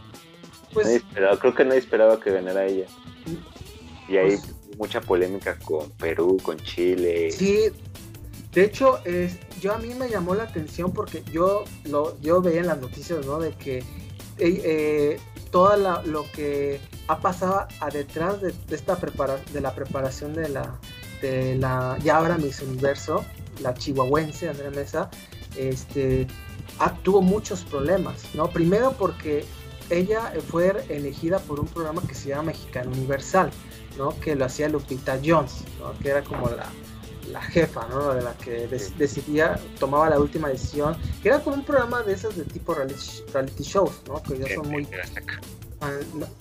Pues, 0.72 1.02
creo 1.14 1.54
que 1.54 1.64
nadie 1.64 1.78
esperaba 1.78 2.20
que 2.20 2.30
ganara 2.30 2.66
ella. 2.66 2.84
Y 4.06 4.18
hay 4.18 4.36
pues 4.36 4.54
mucha 4.76 5.00
polémica 5.00 5.58
con 5.58 5.90
Perú, 5.92 6.36
con 6.42 6.58
Chile. 6.58 7.32
Sí, 7.32 7.70
de 8.52 8.64
hecho, 8.64 9.00
es, 9.06 9.38
yo 9.60 9.72
a 9.72 9.78
mí 9.78 9.94
me 9.94 10.10
llamó 10.10 10.34
la 10.34 10.44
atención 10.44 10.92
porque 10.92 11.24
yo 11.32 11.64
lo 11.84 12.20
yo 12.20 12.42
veía 12.42 12.60
en 12.60 12.66
las 12.66 12.80
noticias, 12.80 13.24
¿no? 13.24 13.40
De 13.40 13.52
que 13.52 13.82
eh, 14.38 15.18
todo 15.50 16.02
lo 16.04 16.30
que 16.32 16.80
ha 17.08 17.18
pasado 17.18 17.66
a 17.80 17.88
detrás 17.88 18.40
de, 18.42 18.52
esta 18.70 19.00
prepara, 19.00 19.38
de 19.52 19.62
la 19.62 19.74
preparación 19.74 20.34
de 20.34 20.50
la 20.50 20.78
de 21.20 21.56
la 21.56 21.98
ya 22.02 22.16
ahora 22.16 22.38
Miss 22.38 22.60
Universo, 22.62 23.24
la 23.60 23.74
chihuahuense 23.74 24.48
Andrea 24.48 24.70
Mesa, 24.70 25.10
este 25.56 26.26
tuvo 27.02 27.22
muchos 27.22 27.64
problemas, 27.64 28.34
¿no? 28.34 28.48
Primero 28.50 28.92
porque 28.92 29.44
ella 29.90 30.32
fue 30.48 30.84
elegida 30.88 31.38
por 31.38 31.58
un 31.60 31.66
programa 31.66 32.02
que 32.06 32.14
se 32.14 32.28
llama 32.28 32.44
Mexicano 32.44 32.90
Universal, 32.90 33.50
¿no? 33.96 34.18
Que 34.20 34.36
lo 34.36 34.44
hacía 34.44 34.68
Lupita 34.68 35.18
Jones, 35.24 35.64
¿no? 35.80 35.98
Que 35.98 36.10
era 36.10 36.22
como 36.22 36.48
la 36.50 36.66
la 37.32 37.42
jefa, 37.42 37.86
¿no? 37.88 38.14
De 38.14 38.22
la 38.22 38.34
que 38.34 38.66
decidía, 38.96 39.58
tomaba 39.78 40.08
la 40.08 40.18
última 40.18 40.48
decisión, 40.48 40.96
que 41.22 41.28
era 41.28 41.40
como 41.40 41.56
un 41.56 41.64
programa 41.64 42.02
de 42.02 42.14
esos 42.14 42.36
de 42.36 42.44
tipo 42.44 42.74
reality, 42.74 43.62
shows, 43.62 44.02
¿no? 44.06 44.22
Que 44.22 44.38
ya 44.38 44.54
son 44.54 44.68
muy... 44.68 44.88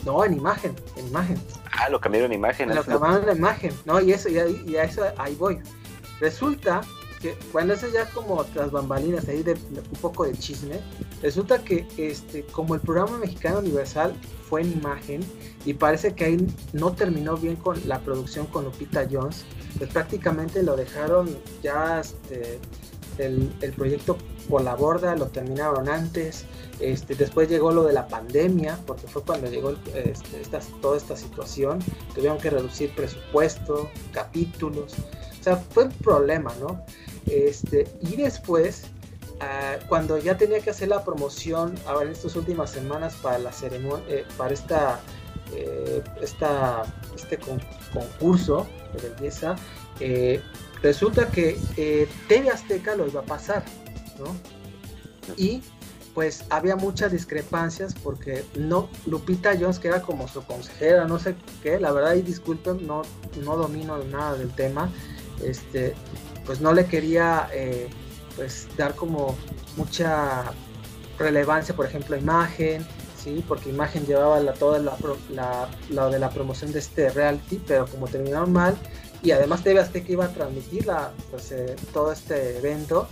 No, 0.05 0.25
en 0.25 0.33
imagen, 0.33 0.75
en 0.95 1.07
imagen. 1.07 1.39
Ah, 1.71 1.89
lo 1.89 1.99
cambiaron 1.99 2.31
en 2.31 2.39
imagen. 2.39 2.73
Lo 2.73 2.83
cambiaron 2.83 3.29
en 3.29 3.37
imagen, 3.37 3.73
¿no? 3.85 4.01
Y 4.01 4.11
eso, 4.11 4.29
y, 4.29 4.37
a 4.75 4.83
eso 4.83 5.03
ahí 5.17 5.35
voy. 5.35 5.59
Resulta 6.19 6.81
que, 7.21 7.37
bueno, 7.53 7.73
eso 7.73 7.87
ya 7.87 8.09
como 8.09 8.45
las 8.55 8.71
bambalinas 8.71 9.27
ahí 9.27 9.43
de 9.43 9.53
un 9.53 9.99
poco 10.01 10.25
de 10.25 10.33
chisme, 10.33 10.79
resulta 11.21 11.63
que 11.63 11.87
este, 11.97 12.43
como 12.45 12.75
el 12.75 12.81
programa 12.81 13.17
mexicano 13.17 13.59
universal 13.59 14.15
fue 14.49 14.61
en 14.61 14.73
imagen 14.73 15.21
y 15.65 15.73
parece 15.73 16.13
que 16.13 16.25
ahí 16.25 16.47
no 16.73 16.93
terminó 16.93 17.37
bien 17.37 17.55
con 17.55 17.79
la 17.87 17.99
producción 17.99 18.47
con 18.47 18.65
Lupita 18.65 19.07
Jones, 19.09 19.45
pues 19.77 19.91
prácticamente 19.91 20.63
lo 20.63 20.75
dejaron 20.75 21.37
ya 21.61 21.99
este, 21.99 22.59
el, 23.17 23.73
proyecto 23.75 24.17
por 24.49 24.63
la 24.63 24.75
borda, 24.75 25.15
lo 25.15 25.27
terminaron 25.27 25.89
antes. 25.89 26.45
Este, 26.79 27.15
después 27.15 27.49
llegó 27.49 27.71
lo 27.71 27.83
de 27.83 27.93
la 27.93 28.07
pandemia, 28.07 28.77
porque 28.85 29.07
fue 29.07 29.23
cuando 29.23 29.49
llegó 29.49 29.75
este, 29.93 30.41
toda 30.81 30.97
esta 30.97 31.15
situación. 31.15 31.79
Tuvieron 32.13 32.37
que 32.37 32.49
reducir 32.49 32.93
presupuesto, 32.95 33.89
capítulos. 34.11 34.93
O 35.39 35.43
sea, 35.43 35.57
fue 35.57 35.85
un 35.85 35.91
problema, 35.91 36.53
¿no? 36.59 36.83
Este, 37.27 37.87
y 38.01 38.15
después, 38.15 38.85
ah, 39.41 39.77
cuando 39.89 40.17
ya 40.17 40.37
tenía 40.37 40.59
que 40.59 40.69
hacer 40.69 40.89
la 40.89 41.03
promoción, 41.03 41.75
ahora 41.85 42.05
en 42.05 42.11
estas 42.13 42.35
últimas 42.35 42.71
semanas 42.71 43.15
para 43.21 43.37
la 43.39 43.51
ceremonia, 43.51 44.03
eh, 44.07 44.25
para 44.37 44.53
esta, 44.53 44.99
eh, 45.53 46.01
esta, 46.21 46.83
este 47.15 47.37
concurso, 47.93 48.67
de 48.93 49.09
belleza, 49.09 49.55
eh, 49.99 50.41
resulta 50.81 51.27
que 51.27 51.57
TV 52.27 52.49
Azteca 52.49 52.95
lo 52.95 53.07
iba 53.07 53.21
a 53.21 53.25
pasar, 53.25 53.63
¿no? 54.19 54.35
Y 55.35 55.61
pues 56.13 56.45
había 56.49 56.75
muchas 56.75 57.11
discrepancias 57.11 57.93
porque 57.93 58.43
no, 58.55 58.89
Lupita 59.05 59.55
Jones, 59.59 59.77
que 59.77 59.89
era 59.89 60.01
como 60.01 60.27
su 60.27 60.43
consejera, 60.43 61.05
no 61.05 61.19
sé 61.19 61.35
qué, 61.61 61.79
la 61.79 61.91
verdad, 61.91 62.15
y 62.15 62.23
disculpen, 62.23 62.87
no, 62.87 63.03
no 63.43 63.55
domino 63.55 63.97
nada 64.05 64.35
del 64.35 64.49
tema, 64.49 64.89
este, 65.43 65.93
pues 66.47 66.59
no 66.59 66.73
le 66.73 66.87
quería 66.87 67.49
eh, 67.53 67.87
pues 68.35 68.67
dar 68.77 68.95
como 68.95 69.35
mucha 69.75 70.45
relevancia, 71.19 71.75
por 71.75 71.85
ejemplo, 71.85 72.15
a 72.15 72.19
imagen, 72.19 72.83
¿sí? 73.23 73.43
porque 73.47 73.69
imagen 73.69 74.05
llevaba 74.05 74.39
la, 74.39 74.53
toda 74.53 74.79
la, 74.79 74.97
la, 75.89 76.09
de 76.09 76.19
la 76.19 76.29
promoción 76.29 76.71
de 76.71 76.79
este 76.79 77.09
reality, 77.09 77.61
pero 77.67 77.85
como 77.85 78.07
terminaron 78.07 78.51
mal, 78.51 78.75
y 79.23 79.31
además 79.31 79.63
TV 79.63 79.79
Azteca 79.79 80.11
iba 80.11 80.25
a 80.25 80.33
transmitir 80.33 80.85
la, 80.85 81.11
pues, 81.31 81.51
eh, 81.51 81.75
todo 81.93 82.11
este 82.11 82.57
evento, 82.57 83.07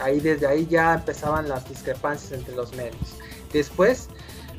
ahí 0.00 0.20
desde 0.20 0.46
ahí 0.46 0.66
ya 0.66 0.94
empezaban 0.94 1.48
las 1.48 1.68
discrepancias 1.68 2.32
entre 2.32 2.54
los 2.54 2.74
medios. 2.74 3.16
Después, 3.52 4.08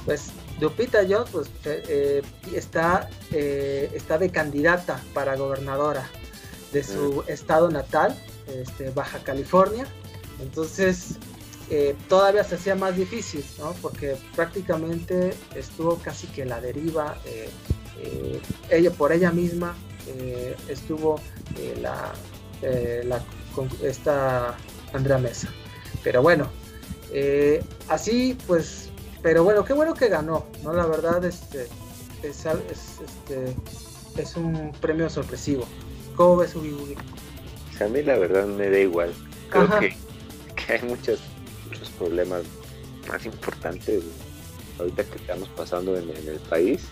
pues 0.06 0.28
Lupita 0.60 1.00
Jones 1.08 1.30
pues, 1.32 1.50
eh, 1.66 2.22
está, 2.54 3.10
eh, 3.32 3.90
está 3.94 4.18
de 4.18 4.30
candidata 4.30 5.02
para 5.14 5.36
gobernadora 5.36 6.08
de 6.72 6.84
su 6.84 7.24
estado 7.28 7.70
natal, 7.70 8.16
este, 8.48 8.92
Baja 8.92 9.20
California. 9.20 9.88
Entonces, 10.42 11.16
todavía 12.08 12.44
se 12.44 12.56
hacía 12.56 12.76
más 12.76 12.96
difícil, 12.96 13.44
¿no? 13.58 13.74
Porque 13.82 14.18
prácticamente 14.36 15.34
estuvo 15.56 15.98
casi 15.98 16.28
que 16.28 16.46
la 16.46 16.62
deriva, 16.62 17.18
ella 18.70 18.92
por 18.92 19.14
ella 19.14 19.32
misma 19.32 19.74
eh, 20.08 20.56
estuvo 20.68 21.20
eh, 21.58 21.78
la, 21.82 22.14
eh, 22.62 23.04
la, 23.06 23.22
esta 23.84 24.56
Andrea 24.94 25.18
Mesa. 25.18 25.50
Pero 26.04 26.22
bueno, 26.22 26.50
así 27.88 28.38
pues 28.46 28.90
pero 29.22 29.44
bueno, 29.44 29.66
qué 29.66 29.74
bueno 29.74 29.96
que 29.96 30.08
ganó, 30.08 30.46
¿no? 30.64 30.74
La 30.74 30.86
verdad, 30.86 31.24
este 31.26 31.68
es, 32.22 32.46
este, 32.46 33.56
es 34.18 34.36
un 34.36 34.72
premio 34.80 35.10
sorpresivo. 35.10 35.66
¿Cómo 36.16 36.38
ves 36.38 36.56
Ubi 36.56 36.96
a 37.84 37.88
mí 37.88 38.02
la 38.04 38.18
verdad 38.18 38.46
me 38.46 38.70
da 38.70 38.80
igual. 38.80 39.14
Creo 39.50 39.70
que, 39.80 39.96
hay 40.72 40.82
muchos, 40.88 41.20
muchos 41.68 41.90
problemas 41.92 42.44
más 43.08 43.26
importantes 43.26 44.04
ahorita 44.80 45.04
que 45.04 45.18
estamos 45.18 45.50
pasando 45.50 45.98
en, 45.98 46.10
el 46.10 46.40
país. 46.50 46.86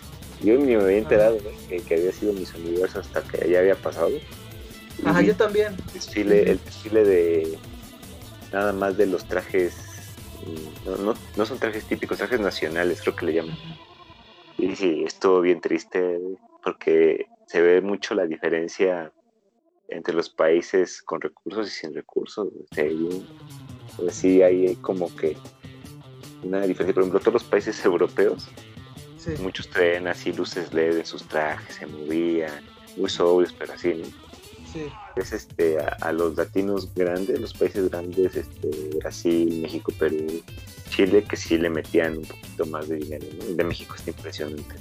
Yo 0.44 0.58
ni 0.58 0.76
me 0.76 0.82
había 0.82 0.98
enterado 0.98 1.38
que, 1.68 1.94
había 1.94 2.12
sido 2.12 2.34
mis 2.34 2.54
universo 2.54 3.00
hasta 3.00 3.22
que 3.22 3.48
ya 3.48 3.60
había 3.60 3.76
pasado. 3.76 4.10
Ajá, 5.04 5.22
yo 5.22 5.34
también. 5.34 5.74
El 5.74 5.92
desfile, 5.94 6.50
el 6.50 6.64
desfile 6.64 7.04
de 7.04 7.58
nada 8.52 8.72
más 8.72 8.96
de 8.98 9.06
los 9.06 9.26
trajes, 9.26 9.74
no, 10.84 11.14
no, 11.36 11.46
son 11.46 11.58
trajes 11.58 11.84
típicos, 11.84 12.18
trajes 12.18 12.40
nacionales 12.40 13.00
creo 13.00 13.16
que 13.16 13.26
le 13.26 13.32
llaman. 13.34 13.56
Y 14.58 14.76
sí, 14.76 15.02
estuvo 15.06 15.40
bien 15.40 15.60
triste 15.60 16.20
porque 16.62 17.26
se 17.46 17.62
ve 17.62 17.80
mucho 17.80 18.14
la 18.14 18.26
diferencia 18.26 19.12
entre 19.88 20.14
los 20.14 20.28
países 20.28 21.02
con 21.02 21.20
recursos 21.20 21.68
y 21.68 21.70
sin 21.70 21.94
recursos. 21.94 22.48
pues 23.96 24.14
sí, 24.14 24.42
hay 24.42 24.76
como 24.76 25.14
que 25.16 25.36
una 26.42 26.60
diferencia. 26.60 26.94
Por 26.94 27.02
ejemplo, 27.02 27.20
todos 27.20 27.34
los 27.34 27.44
países 27.44 27.82
europeos, 27.84 28.48
muchos 29.40 29.68
traen 29.68 30.06
así 30.08 30.32
luces 30.32 30.72
LED 30.72 30.98
en 30.98 31.06
sus 31.06 31.26
trajes, 31.26 31.76
se 31.76 31.86
movían, 31.86 32.64
muy 32.96 33.10
sobrios, 33.10 33.54
pero 33.58 33.72
así, 33.72 33.94
¿no? 33.94 34.06
Sí. 34.72 34.86
Es 35.16 35.32
este, 35.32 35.78
a, 35.78 36.12
los 36.12 36.36
latinos 36.36 36.92
grandes, 36.94 37.40
los 37.40 37.54
países 37.54 37.88
grandes, 37.90 38.34
este, 38.34 38.90
Brasil, 38.98 39.60
México, 39.62 39.92
Perú, 39.96 40.42
Chile, 40.90 41.24
que 41.24 41.36
sí 41.36 41.58
le 41.58 41.70
metían 41.70 42.18
un 42.18 42.24
poquito 42.24 42.66
más 42.66 42.88
de 42.88 42.96
dinero, 42.96 43.26
¿no? 43.38 43.44
El 43.44 43.56
de 43.56 43.64
México 43.64 43.94
está 43.94 44.10
impresionante. 44.10 44.74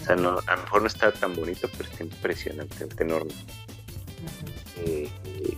O 0.00 0.04
sea, 0.04 0.16
no, 0.16 0.38
a 0.46 0.56
lo 0.56 0.62
mejor 0.62 0.80
no 0.82 0.86
está 0.86 1.12
tan 1.12 1.34
bonito, 1.34 1.68
pero 1.76 1.90
está 1.90 2.04
impresionante, 2.04 2.84
está 2.84 3.04
enorme. 3.04 3.32
Eh, 4.78 5.10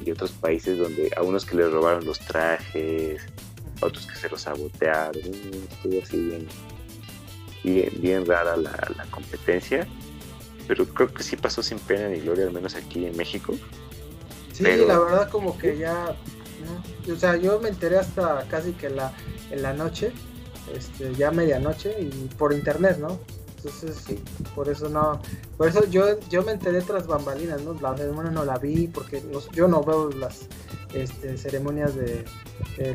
y 0.05 0.11
otros 0.11 0.33
países 0.33 0.79
donde 0.79 1.11
a 1.17 1.23
unos 1.23 1.45
que 1.45 1.57
les 1.57 1.71
robaron 1.71 2.05
los 2.05 2.19
trajes, 2.19 3.23
a 3.81 3.87
otros 3.87 4.07
que 4.07 4.17
se 4.17 4.29
los 4.29 4.43
sabotearon, 4.43 5.23
estuvo 5.71 6.03
así 6.03 6.17
bien, 6.17 6.49
bien, 7.63 8.27
rara 8.27 8.57
la, 8.57 9.07
competencia, 9.11 9.87
pero 10.67 10.87
creo 10.87 11.13
que 11.13 11.23
sí 11.23 11.37
pasó 11.37 11.63
sin 11.63 11.79
pena 11.79 12.09
ni 12.09 12.21
gloria, 12.21 12.47
al 12.47 12.53
menos 12.53 12.75
aquí 12.75 13.07
en 13.07 13.17
México. 13.17 13.55
Sí, 14.53 14.65
la 14.65 14.99
verdad 14.99 15.31
como 15.31 15.57
que 15.57 15.79
ya, 15.79 16.17
o 17.11 17.17
sea, 17.17 17.37
yo 17.37 17.61
me 17.61 17.69
enteré 17.69 17.99
hasta 17.99 18.45
casi 18.49 18.73
que 18.73 18.91
la, 18.91 19.13
en 19.51 19.63
la 19.63 19.73
noche, 19.73 20.13
este, 20.75 21.15
ya 21.15 21.31
medianoche 21.31 21.95
y 22.01 22.29
por 22.37 22.53
internet, 22.53 22.99
¿no? 22.99 23.19
Entonces, 23.57 23.97
sí, 24.07 24.23
por 24.55 24.69
eso 24.69 24.89
no, 24.89 25.21
por 25.57 25.69
eso 25.69 25.85
yo, 25.87 26.19
yo 26.29 26.43
me 26.43 26.53
enteré 26.53 26.81
tras 26.81 27.07
bambalinas, 27.07 27.61
¿no? 27.63 27.75
La 27.75 27.97
ceremonia 27.97 28.31
no 28.31 28.45
la 28.45 28.57
vi 28.59 28.87
porque 28.87 29.23
yo 29.53 29.67
no 29.67 29.83
veo 29.83 30.11
las 30.11 30.47
este, 30.93 31.37
ceremonias 31.37 31.95
de, 31.95 32.25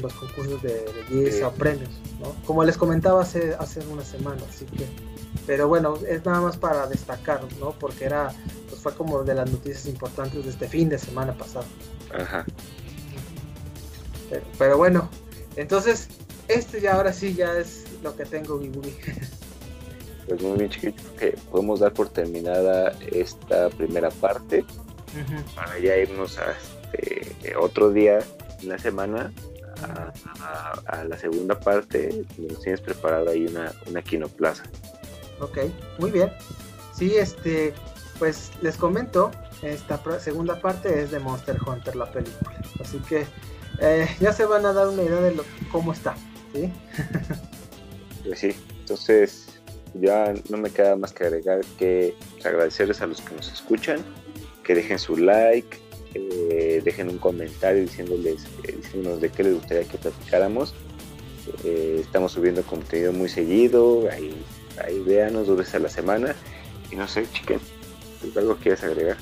los 0.02 0.14
concursos 0.14 0.62
de 0.62 0.86
belleza 1.10 1.48
o 1.48 1.52
premios, 1.52 1.90
¿no? 2.20 2.36
Como 2.46 2.64
les 2.64 2.78
comentaba 2.78 3.22
hace, 3.22 3.54
hace 3.60 3.82
unas 3.88 4.08
semanas, 4.08 4.44
así 4.50 4.66
que, 4.66 4.86
pero 5.46 5.68
bueno, 5.68 5.98
es 6.08 6.26
nada 6.26 6.42
más 6.42 6.58
para 6.58 6.88
destacar, 6.88 7.42
¿no? 7.60 7.72
Porque 7.72 8.06
era, 8.06 8.34
pues 8.70 8.82
fue 8.82 8.94
como 8.94 9.24
de 9.24 9.36
las 9.36 9.50
noticias 9.50 9.86
importantes 9.86 10.44
de 10.44 10.50
este 10.50 10.68
fin 10.68 10.90
de 10.90 10.98
semana 10.98 11.34
pasado. 11.34 11.66
Ajá. 12.14 12.46
Pero, 14.58 14.78
bueno, 14.78 15.10
entonces, 15.56 16.08
este 16.48 16.82
ya 16.82 16.96
ahora 16.96 17.14
sí 17.14 17.34
ya 17.34 17.58
es 17.58 17.86
lo 18.02 18.16
que 18.16 18.26
tengo, 18.26 18.60
Giburi. 18.60 18.96
pues 20.28 20.42
muy 20.42 20.58
bien 20.58 20.70
chiquito 20.72 21.04
que 21.20 21.38
podemos 21.52 21.82
dar 21.82 21.94
por 21.94 22.10
terminada 22.10 22.98
esta 23.12 23.70
primera 23.70 24.10
parte 24.10 24.66
para 25.56 25.78
ya 25.80 25.98
irnos 25.98 26.38
a 26.40 26.46
este, 26.94 27.56
otro 27.56 27.92
día 27.92 28.20
en 28.62 28.70
la 28.70 28.78
semana 28.78 29.32
a, 30.88 31.04
la 31.04 31.18
segunda 31.18 31.60
parte 31.60 32.24
nos 32.38 32.62
tienes 32.62 32.80
preparado 32.80 33.30
ahí 33.30 33.48
una, 33.48 33.74
una 33.88 34.02
quinoplaza. 34.02 34.64
Ok 35.40 35.58
muy 36.00 36.12
bien. 36.12 36.32
Sí 36.94 37.16
este 37.16 37.74
pues 38.20 38.52
les 38.62 38.78
comento 38.78 39.32
esta 39.62 40.00
segunda 40.20 40.60
parte 40.62 41.04
es 41.04 41.12
de 41.12 41.20
Monster 41.20 41.58
Hunter 41.66 41.96
la 41.96 42.12
película. 42.12 42.56
Así 42.80 43.00
que 43.00 43.26
eh, 43.82 44.08
ya 44.20 44.32
se 44.32 44.46
van 44.46 44.66
a 44.66 44.74
dar 44.74 44.88
una 44.88 45.04
idea 45.04 45.20
de 45.20 45.36
lo, 45.36 45.44
cómo 45.72 45.92
está 45.92 46.16
sí 46.54 46.72
pues 48.24 48.40
sí 48.40 48.56
entonces 48.80 49.48
ya 49.94 50.34
no 50.50 50.58
me 50.58 50.70
queda 50.70 50.96
más 50.96 51.14
que 51.14 51.26
agregar 51.26 51.62
que 51.78 52.16
pues, 52.34 52.46
agradecerles 52.46 53.02
a 53.02 53.08
los 53.08 53.22
que 53.22 53.36
nos 53.36 53.52
escuchan, 53.52 54.00
que 54.64 54.76
dejen 54.76 55.00
su 55.00 55.18
like, 55.18 55.78
dejen 56.84 57.10
un 57.10 57.18
comentario 57.18 57.82
diciéndoles, 57.82 58.46
eh, 58.64 58.76
diciéndonos 58.78 59.22
de 59.22 59.30
qué 59.30 59.44
les 59.44 59.56
gustaría 59.56 59.84
que 59.86 59.98
platicáramos. 59.98 60.74
Eh, 61.64 61.98
estamos 62.02 62.32
subiendo 62.32 62.64
contenido 62.64 63.12
muy 63.14 63.30
seguido, 63.30 64.10
ahí, 64.12 64.34
ahí 64.84 65.00
véanos 65.00 65.48
dos 65.48 65.58
veces 65.58 65.76
a 65.76 65.80
la 65.80 65.90
semana. 65.90 66.36
Y 66.92 66.96
no 66.96 67.08
sé, 67.08 67.26
chiquen, 67.32 67.60
¿algo 68.36 68.56
quieres 68.58 68.84
agregar? 68.84 69.18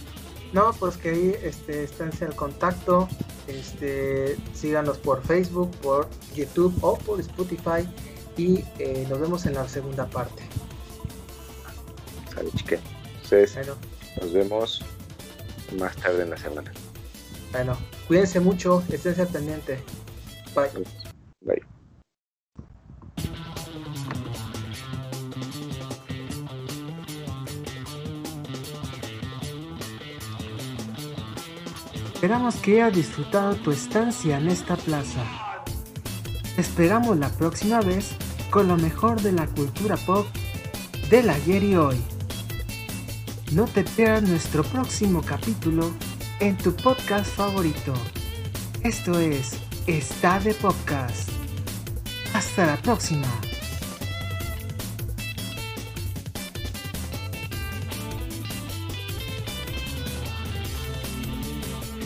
No, 0.54 0.74
pues 0.74 0.98
que 0.98 1.10
ahí 1.10 1.36
este, 1.44 1.84
esténse 1.84 2.26
al 2.26 2.36
contacto, 2.36 3.08
este, 3.48 4.36
síganos 4.54 4.98
por 4.98 5.24
Facebook, 5.24 5.72
por 5.78 6.10
YouTube 6.36 6.76
o 6.82 6.98
por 6.98 7.22
Spotify 7.22 7.88
y 8.36 8.64
eh, 8.80 9.06
nos 9.10 9.20
vemos 9.22 9.46
en 9.46 9.54
la 9.54 9.68
segunda 9.70 10.06
parte. 10.08 10.44
Sale, 12.34 12.50
chique. 12.56 12.80
Entonces, 13.24 13.68
nos 14.20 14.34
vemos 14.34 14.84
más 15.78 15.96
tarde 15.96 16.24
en 16.24 16.32
la 16.32 16.38
semana. 16.38 16.72
Bueno, 17.52 17.78
cuídense 18.08 18.40
mucho, 18.40 18.84
esténse 18.90 19.26
pendiente. 19.26 19.84
Bye. 20.56 20.86
Bye. 21.42 21.62
Esperamos 32.14 32.56
que 32.58 32.84
hayas 32.84 32.96
disfrutado 32.96 33.56
tu 33.56 33.72
estancia 33.72 34.38
en 34.38 34.48
esta 34.48 34.76
plaza. 34.76 35.24
esperamos 36.58 37.18
la 37.18 37.30
próxima 37.30 37.82
vez 37.82 38.12
con 38.52 38.68
lo 38.68 38.78
mejor 38.78 39.20
de 39.22 39.32
la 39.32 39.48
cultura 39.48 39.98
pop 39.98 40.28
del 41.10 41.30
ayer 41.30 41.64
y 41.64 41.76
hoy. 41.76 41.98
No 43.54 43.66
te 43.66 43.84
pierdas 43.84 44.24
nuestro 44.30 44.64
próximo 44.64 45.24
capítulo 45.24 45.92
en 46.42 46.58
tu 46.58 46.76
podcast 46.76 47.28
favorito. 47.36 47.94
Esto 48.84 49.20
es 49.20 49.60
Está 49.86 50.40
de 50.40 50.56
Podcast. 50.56 51.30
Hasta 52.34 52.66
la 52.66 52.78
próxima. 52.78 53.28